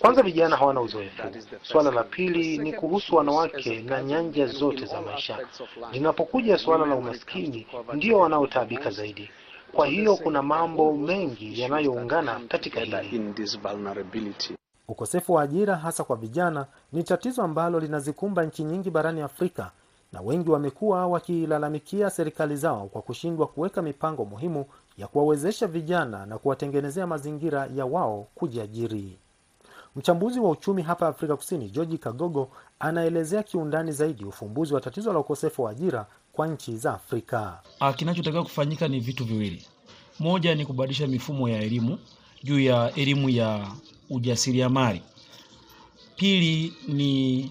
Kwanza, 0.00 0.22
vijana 0.22 0.56
hawana 0.56 0.80
uzoefu. 0.80 1.22
Suala 1.62 1.90
la 1.90 2.04
pili 2.04 2.58
ni 2.58 2.72
kuhusu 2.72 3.16
wanawake 3.16 3.82
na 3.82 4.02
nyanja 4.02 4.46
zote 4.46 4.86
za 4.86 5.00
maisha. 5.00 5.38
Linapokuja 5.92 6.58
suala 6.58 6.86
la 6.86 6.94
umaskini, 6.94 7.66
ndio 7.94 8.18
wanaotaabika 8.18 8.90
zaidi. 8.90 9.30
Kwa 9.74 9.86
hiyo 9.86 10.16
kuna 10.16 10.42
mambo 10.42 10.92
mengi 10.92 11.60
yanayoungana 11.60 12.40
katika 12.48 12.80
hili. 12.80 13.34
Ukosefu 14.88 15.32
wa 15.32 15.42
ajira 15.42 15.76
hasa 15.76 16.04
kwa 16.04 16.16
vijana 16.16 16.66
ni 16.92 17.02
tatizo 17.02 17.42
ambalo 17.42 17.80
linazikumba 17.80 18.44
nchi 18.44 18.64
nyingi 18.64 18.90
barani 18.90 19.20
Afrika, 19.20 19.70
na 20.12 20.20
wengi 20.20 20.50
wamekuwa 20.50 21.06
wakilalamikia 21.06 22.10
serikali 22.10 22.56
zao 22.56 22.86
kwa 22.86 23.02
kushindwa 23.02 23.46
kuweka 23.46 23.82
mipango 23.82 24.24
muhimu 24.24 24.64
ya 24.98 25.06
kuwawezesha 25.06 25.66
vijana 25.66 26.26
na 26.26 26.38
kuwatengenezea 26.38 27.06
mazingira 27.06 27.68
ya 27.74 27.86
wao 27.86 28.26
kujiajiri. 28.34 29.18
Mchambuzi 29.96 30.40
wa 30.40 30.50
uchumi 30.50 30.82
hapa 30.82 31.08
Afrika 31.08 31.36
Kusini, 31.36 31.70
George 31.70 31.98
Kagogo, 31.98 32.48
anaelezea 32.78 33.42
kiundani 33.42 33.92
zaidi 33.92 34.24
ufumbuzi 34.24 34.74
wa 34.74 34.80
tatizo 34.80 35.12
la 35.12 35.18
ukosefu 35.18 35.62
wa 35.62 35.70
ajira 35.70 36.06
kwa 36.36 36.46
nchi 36.46 36.76
za 36.76 36.94
Afrika. 36.94 37.60
Kinachotakiwa 37.96 38.42
kufanyika 38.42 38.88
ni 38.88 39.00
vitu 39.00 39.24
viwili. 39.24 39.62
Moja 40.18 40.54
ni 40.54 40.66
kubadilisha 40.66 41.06
mifumo 41.06 41.48
ya 41.48 41.62
elimu 41.62 41.98
juu 42.42 42.60
ya 42.60 42.92
elimu 42.94 43.30
ya 43.30 43.70
ujasiriamali. 44.10 45.02
Pili 46.16 46.72
ni 46.88 47.50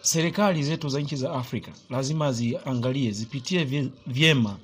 serikali 0.00 0.62
zetu 0.62 0.88
za 0.88 1.00
nchi 1.00 1.16
za 1.16 1.32
Afrika 1.32 1.72
lazima 1.90 2.32
ziangalie, 2.32 3.10
zipitie 3.10 3.88
vyema 4.06 4.56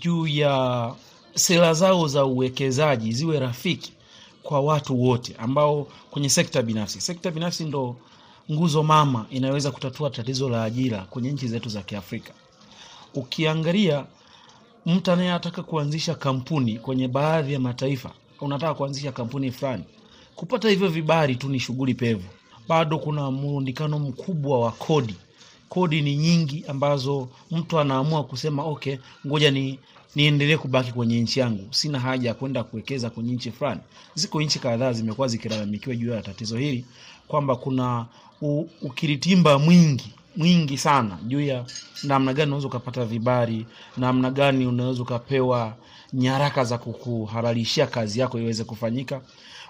juu 0.00 0.26
ya 0.26 0.94
sera 1.34 1.74
zao 1.74 2.08
za 2.08 2.24
uwekezaji 2.24 3.12
ziwe 3.12 3.38
rafiki 3.38 3.92
kwa 4.42 4.60
watu 4.60 5.02
wote 5.02 5.34
ambao 5.38 5.88
kwenye 6.10 6.28
sekta 6.28 6.62
binafsi. 6.62 7.00
Sekta 7.00 7.30
binafsi 7.30 7.64
ndo 7.64 7.96
nguzo 8.52 8.82
mama 8.82 9.26
inayoweza 9.30 9.70
kutatua 9.70 10.10
tatizo 10.10 10.48
la 10.48 10.64
ajira 10.64 10.98
kwenye 11.04 11.32
nchi 11.32 11.48
zetu 11.48 11.68
za 11.68 11.82
Kiafrika. 11.82 12.32
Ukiangalia 13.16 14.06
mtu 14.86 15.12
anayetaka 15.12 15.62
kuanzisha 15.62 16.14
kampuni 16.14 16.78
kwenye 16.78 17.08
baadhi 17.08 17.52
ya 17.52 17.60
mataifa, 17.60 18.10
unataka 18.40 18.74
kuanzisha 18.74 19.12
kampuni 19.12 19.52
fulani, 19.52 19.84
kupata 20.34 20.68
hivyo 20.70 20.88
vibali 20.88 21.36
tu 21.36 21.48
ni 21.48 21.60
shughuli 21.60 21.94
pevu. 21.94 22.24
Bado 22.68 22.98
kuna 22.98 23.30
mrundikano 23.30 23.98
mkubwa 23.98 24.60
wa 24.60 24.72
kodi. 24.72 25.14
Kodi 25.68 26.02
ni 26.02 26.16
nyingi 26.16 26.64
ambazo 26.68 27.28
mtu 27.50 27.78
anaamua 27.78 28.24
kusema 28.24 28.64
okay, 28.64 28.96
ngoja 29.26 29.50
ni 29.50 29.78
niendelee 30.14 30.56
kubaki 30.56 30.92
kwenye 30.92 31.20
nchi 31.20 31.40
yangu, 31.40 31.68
sina 31.70 32.00
haja 32.00 32.28
ya 32.28 32.34
kwenda 32.34 32.64
kuwekeza 32.64 33.10
kwenye 33.10 33.32
nchi 33.32 33.50
fulani. 33.50 33.80
Ziko 34.14 34.42
nchi 34.42 34.58
kadhaa 34.58 34.92
zimekuwa 34.92 35.28
zikilalamikiwa 35.28 35.96
juu 35.96 36.10
ya 36.10 36.22
tatizo 36.22 36.58
hili 36.58 36.84
kwamba 37.28 37.56
kuna 37.56 38.06
ukiritimba 38.82 39.58
mwingi 39.58 40.12
mwingi 40.36 40.78
sana 40.78 41.18
juu 41.26 41.40
ya 41.40 41.64
namna 42.04 42.32
gani 42.34 42.46
unaweza 42.48 42.68
ukapata 42.68 43.04
vibari 43.04 43.66
namna 43.96 44.30
gani 44.30 44.66
unaweza 44.66 45.02
ukapewa 45.02 45.74
nyaraka 46.12 46.64
za 46.64 46.78
kukuhalalishia 46.78 47.86
kazi 47.86 48.20
yako 48.20 48.38
iweze 48.38 48.64
kufanyika. 48.64 49.20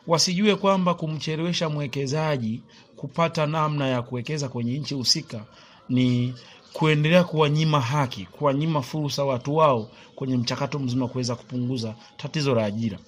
Wasijue 0.07 0.57
kwamba 0.57 0.95
kumchelewesha 0.95 1.69
mwekezaji 1.69 2.63
kupata 2.97 3.47
namna 3.47 3.87
ya 3.89 4.03
kuwekeza 4.03 4.49
kwenye 4.49 4.79
nchi 4.79 4.95
husika 4.95 5.41
ni 5.89 6.35
kuendelea 6.73 7.25
kuwanyima 7.25 7.81
haki, 7.81 8.27
kuwanyima 8.27 8.83
fursa 8.83 9.25
watu 9.25 9.57
wao 9.57 9.89
kwenye 10.15 10.37
mchakato 10.37 10.79
mzima 10.79 11.05
wa 11.05 11.11
kuweza 11.11 11.35
kupunguza 11.37 11.95
tatizo 12.17 12.55
la 12.55 12.65
ajira. 12.65 12.99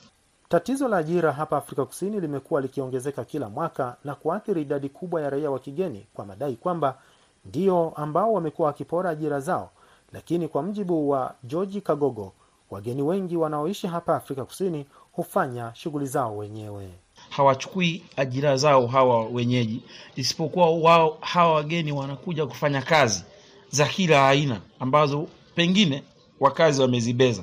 Tatizo 0.49 0.89
la 0.89 0.97
ajira 0.97 1.33
hapa 1.33 1.57
Afrika 1.57 1.85
Kusini 1.85 2.21
limekuwa 2.21 2.61
likiongezeka 2.61 3.25
kila 3.25 3.49
mwaka 3.49 3.97
na 4.05 4.15
kuathiri 4.15 4.63
idadi 4.63 4.89
kubwa 4.89 5.23
ya 5.23 5.31
raia 5.31 5.51
wa 5.51 5.59
kigeni 5.59 6.07
kwa 6.15 6.27
madai 6.27 6.57
kwamba 6.57 6.99
ndio 7.45 7.93
ambao 7.97 8.33
wamekuwa 8.33 8.69
wakipora 8.69 9.11
ajira 9.11 9.41
zao. 9.41 9.71
Lakini 10.13 10.49
kwa 10.49 10.63
mjibu 10.63 11.11
wa 11.11 11.35
George 11.45 11.81
Kagogo, 11.81 12.33
wageni 12.71 13.03
wengi 13.03 13.37
wanaoishi 13.37 13.87
hapa 13.87 14.17
Afrika 14.17 14.45
Kusini 14.45 14.87
hufanya 15.13 15.71
shughuli 15.75 16.07
zao 16.07 16.37
wenyewe. 16.37 16.89
Hawachukui 17.31 18.05
ajira 18.17 18.57
zao 18.57 18.87
hawa 18.87 19.25
wenyeji, 19.27 19.83
isipokuwa 20.17 20.71
wao 20.71 21.19
hawa 21.21 21.55
wageni 21.55 21.93
wanakuja 21.93 22.47
kufanya 22.47 22.83
kazi 22.83 23.25
za 23.71 23.87
kila 23.87 24.29
aina 24.29 24.61
ambazo 24.81 25.27
pengine 25.55 26.03
wakazi 26.41 26.83
wamezibeza. 26.83 27.43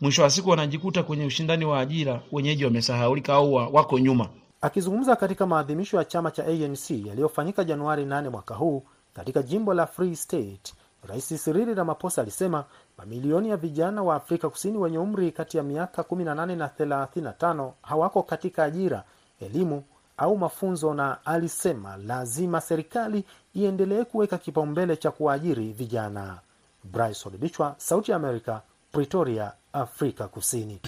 Mwisho 0.00 0.22
wa 0.22 0.30
siku 0.30 0.50
wanajikuta 0.50 1.02
kwenye 1.02 1.24
ushindani 1.24 1.64
wa 1.64 1.80
ajira, 1.80 2.20
wenyeji 2.32 2.64
wamesahaulika 2.64 3.34
au 3.34 3.54
wako 3.54 3.98
nyuma. 3.98 4.28
Akizungumza 4.60 5.16
katika 5.16 5.46
maadhimisho 5.46 5.96
ya 5.96 6.04
chama 6.04 6.30
cha 6.30 6.46
ANC 6.46 6.90
yaliyofanyika 6.90 7.64
Januari 7.64 8.04
8 8.04 8.30
mwaka 8.30 8.54
huu 8.54 8.82
katika 9.16 9.42
jimbo 9.42 9.74
la 9.74 9.86
Free 9.86 10.16
State, 10.16 10.74
Rais 11.08 11.44
Cyril 11.44 11.74
Ramaphosa 11.74 12.22
alisema 12.22 12.64
mamilioni 12.98 13.48
ya 13.50 13.56
vijana 13.56 14.02
wa 14.02 14.16
Afrika 14.16 14.48
Kusini 14.50 14.78
wenye 14.78 14.98
umri 14.98 15.32
kati 15.32 15.56
ya 15.56 15.62
miaka 15.62 16.02
18 16.02 16.56
na 16.56 16.66
35 16.66 17.70
hawako 17.82 18.22
katika 18.22 18.64
ajira, 18.64 19.04
elimu 19.40 19.82
au 20.16 20.38
mafunzo, 20.38 20.94
na 20.94 21.26
alisema 21.26 21.96
lazima 21.96 22.60
serikali 22.60 23.24
iendelee 23.54 24.04
kuweka 24.04 24.38
kipaumbele 24.38 24.96
cha 24.96 25.10
kuwaajiri 25.10 25.72
vijana. 25.72 26.38
Bryce 26.84 27.28
Odichwa, 27.28 27.74
Sauti 27.78 28.10
ya 28.10 28.16
Amerika, 28.16 28.60
Pretoria, 28.92 29.52
Afrika 29.72 30.28
Kusini. 30.28 30.80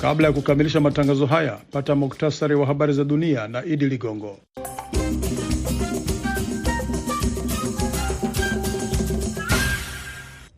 Kabla 0.00 0.26
ya 0.28 0.32
kukamilisha 0.32 0.80
matangazo 0.80 1.26
haya, 1.26 1.58
pata 1.70 1.94
muktasari 1.94 2.54
wa 2.54 2.66
habari 2.66 2.92
za 2.92 3.04
dunia 3.04 3.48
na 3.48 3.64
Idi 3.64 3.86
Ligongo. 3.86 4.36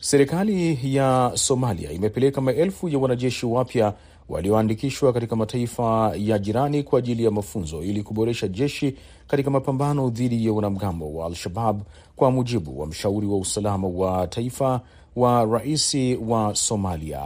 Serikali 0.07 0.79
ya 0.95 1.31
Somalia 1.35 1.91
imepeleka 1.91 2.41
maelfu 2.41 2.89
ya 2.89 2.99
wanajeshi 2.99 3.45
wapya 3.45 3.93
walioandikishwa 4.29 5.13
katika 5.13 5.35
mataifa 5.35 6.13
ya 6.17 6.39
jirani 6.39 6.83
kwa 6.83 6.99
ajili 6.99 7.23
ya 7.23 7.31
mafunzo 7.31 7.83
ili 7.83 8.03
kuboresha 8.03 8.47
jeshi 8.47 8.95
katika 9.27 9.49
mapambano 9.49 10.09
dhidi 10.09 10.45
ya 10.45 10.53
wanamgambo 10.53 11.13
wa 11.13 11.25
Al-Shabab, 11.25 11.81
kwa 12.15 12.31
mujibu 12.31 12.79
wa 12.79 12.87
mshauri 12.87 13.27
wa 13.27 13.37
usalama 13.37 13.87
wa 13.87 14.27
taifa 14.27 14.81
wa 15.15 15.45
rais 15.45 15.97
wa 16.27 16.55
Somalia. 16.55 17.23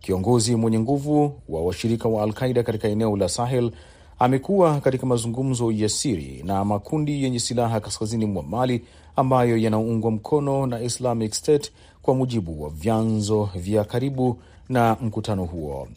Kiongozi 0.00 0.56
mwenye 0.56 0.78
nguvu 0.80 1.40
wa 1.48 1.62
washirika 1.64 2.08
wa 2.08 2.22
Al-Qaida 2.22 2.62
katika 2.62 2.88
eneo 2.88 3.16
la 3.16 3.28
Sahel 3.28 3.70
amekuwa 4.18 4.80
katika 4.80 5.06
mazungumzo 5.06 5.72
ya 5.72 5.88
siri 5.88 6.42
na 6.46 6.64
makundi 6.64 7.22
yenye 7.24 7.38
silaha 7.40 7.80
kaskazini 7.80 8.26
mwa 8.26 8.42
Mali 8.42 8.84
ambayo 9.16 9.56
yanaungwa 9.56 10.10
mkono 10.10 10.66
na 10.66 10.80
Islamic 10.80 11.32
State, 11.34 11.72
kwa 12.02 12.14
mujibu 12.14 12.62
wa 12.62 12.70
vyanzo 12.70 13.48
vya 13.54 13.84
karibu 13.84 14.38
na 14.68 14.96
mkutano 15.00 15.44
huo. 15.44 15.88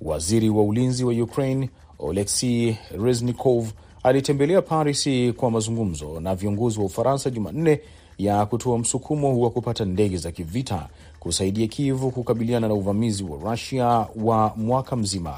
Waziri 0.00 0.48
wa 0.50 0.62
ulinzi 0.62 1.04
wa 1.04 1.12
Ukraine 1.12 1.70
Oleksi 1.98 2.76
Reznikov 3.04 3.68
alitembelea 4.02 4.62
Paris 4.62 5.08
kwa 5.36 5.50
mazungumzo 5.50 6.20
na 6.20 6.34
viongozi 6.34 6.78
wa 6.78 6.84
Ufaransa 6.84 7.30
Jumanne 7.30 7.80
ya 8.18 8.46
kutoa 8.46 8.78
msukumo 8.78 9.40
wa 9.40 9.50
kupata 9.50 9.84
ndege 9.84 10.16
za 10.16 10.32
kivita 10.32 10.88
kusaidia 11.20 11.66
Kiev 11.66 12.00
kukabiliana 12.10 12.68
na 12.68 12.74
uvamizi 12.74 13.24
wa 13.24 13.50
Rusia 13.50 14.06
wa 14.16 14.52
mwaka 14.56 14.96
mzima. 14.96 15.34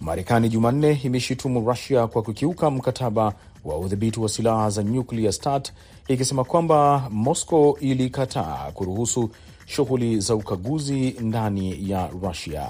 Marekani 0.00 0.48
Jumanne 0.48 1.00
imeshitumu 1.04 1.68
Rusia 1.68 2.06
kwa 2.06 2.22
kukiuka 2.22 2.70
mkataba 2.70 3.32
wa 3.64 3.78
udhibiti 3.78 4.20
wa 4.20 4.28
silaha 4.28 4.70
za 4.70 4.82
nyuklia 4.82 5.32
START, 5.32 5.72
ikisema 6.08 6.44
kwamba 6.44 7.08
Moscow 7.10 7.76
ilikataa 7.80 8.70
kuruhusu 8.74 9.30
shughuli 9.66 10.20
za 10.20 10.34
ukaguzi 10.34 11.16
ndani 11.20 11.90
ya 11.90 12.10
Rusia. 12.22 12.68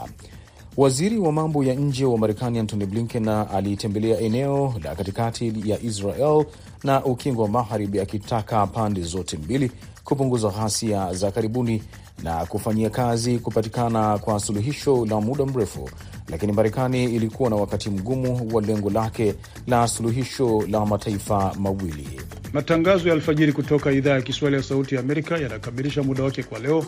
Waziri 0.76 1.18
wa 1.18 1.32
mambo 1.32 1.64
ya 1.64 1.74
nje 1.74 2.04
wa 2.04 2.18
Marekani 2.18 2.58
Antony 2.58 2.86
Blinken 2.86 3.28
alitembelea 3.28 4.20
eneo 4.20 4.74
la 4.84 4.94
katikati 4.94 5.52
ya 5.70 5.80
Israel 5.82 6.44
na 6.84 7.04
ukingo 7.04 7.42
wa 7.42 7.48
Magharibi, 7.48 8.00
akitaka 8.00 8.66
pande 8.66 9.00
zote 9.02 9.36
mbili 9.36 9.72
kupunguza 10.04 10.48
ghasia 10.48 11.14
za 11.14 11.30
karibuni 11.30 11.82
na 12.22 12.46
kufanyia 12.46 12.90
kazi 12.90 13.38
kupatikana 13.38 14.18
kwa 14.18 14.40
suluhisho 14.40 15.06
la 15.06 15.20
muda 15.20 15.46
mrefu, 15.46 15.90
lakini 16.28 16.52
Marekani 16.52 17.04
ilikuwa 17.04 17.50
na 17.50 17.56
wakati 17.56 17.90
mgumu 17.90 18.48
wa 18.56 18.62
lengo 18.62 18.90
lake 18.90 19.34
la 19.66 19.88
suluhisho 19.88 20.64
la 20.70 20.86
mataifa 20.86 21.54
mawili. 21.58 22.20
Matangazo 22.52 23.08
ya 23.08 23.14
alfajiri 23.14 23.52
kutoka 23.52 23.92
idhaa 23.92 24.10
ya 24.14 24.22
Kiswahili 24.22 24.56
ya 24.56 24.62
Sauti 24.62 24.94
ya 24.94 25.00
Amerika 25.00 25.38
yanakamilisha 25.38 26.02
muda 26.02 26.22
wake 26.24 26.42
kwa 26.42 26.58
leo. 26.58 26.84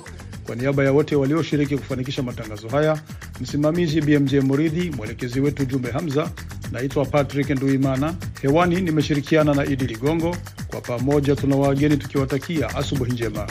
Kwa 0.47 0.57
niaba 0.57 0.85
ya 0.85 0.93
wote 0.93 1.17
walioshiriki 1.17 1.77
kufanikisha 1.79 2.23
matangazo 2.23 2.69
haya, 2.69 3.01
msimamizi 3.41 4.01
BMJ 4.01 4.35
Muridhi, 4.35 4.91
mwelekezi 4.91 5.41
wetu 5.41 5.65
Jumbe 5.65 5.91
Hamza. 5.91 6.31
Naitwa 6.73 7.05
Patrick 7.05 7.51
Nduimana, 7.51 8.15
hewani 8.43 8.81
nimeshirikiana 8.81 9.55
na 9.55 9.65
Idi 9.67 9.85
Ligongo. 9.87 10.37
Kwa 10.71 10.81
pamoja 10.81 11.37
tuna 11.37 11.57
wageni 11.57 11.97
tukiwatakia 11.97 12.77
asubuhi 12.77 13.13
njema. 13.13 13.47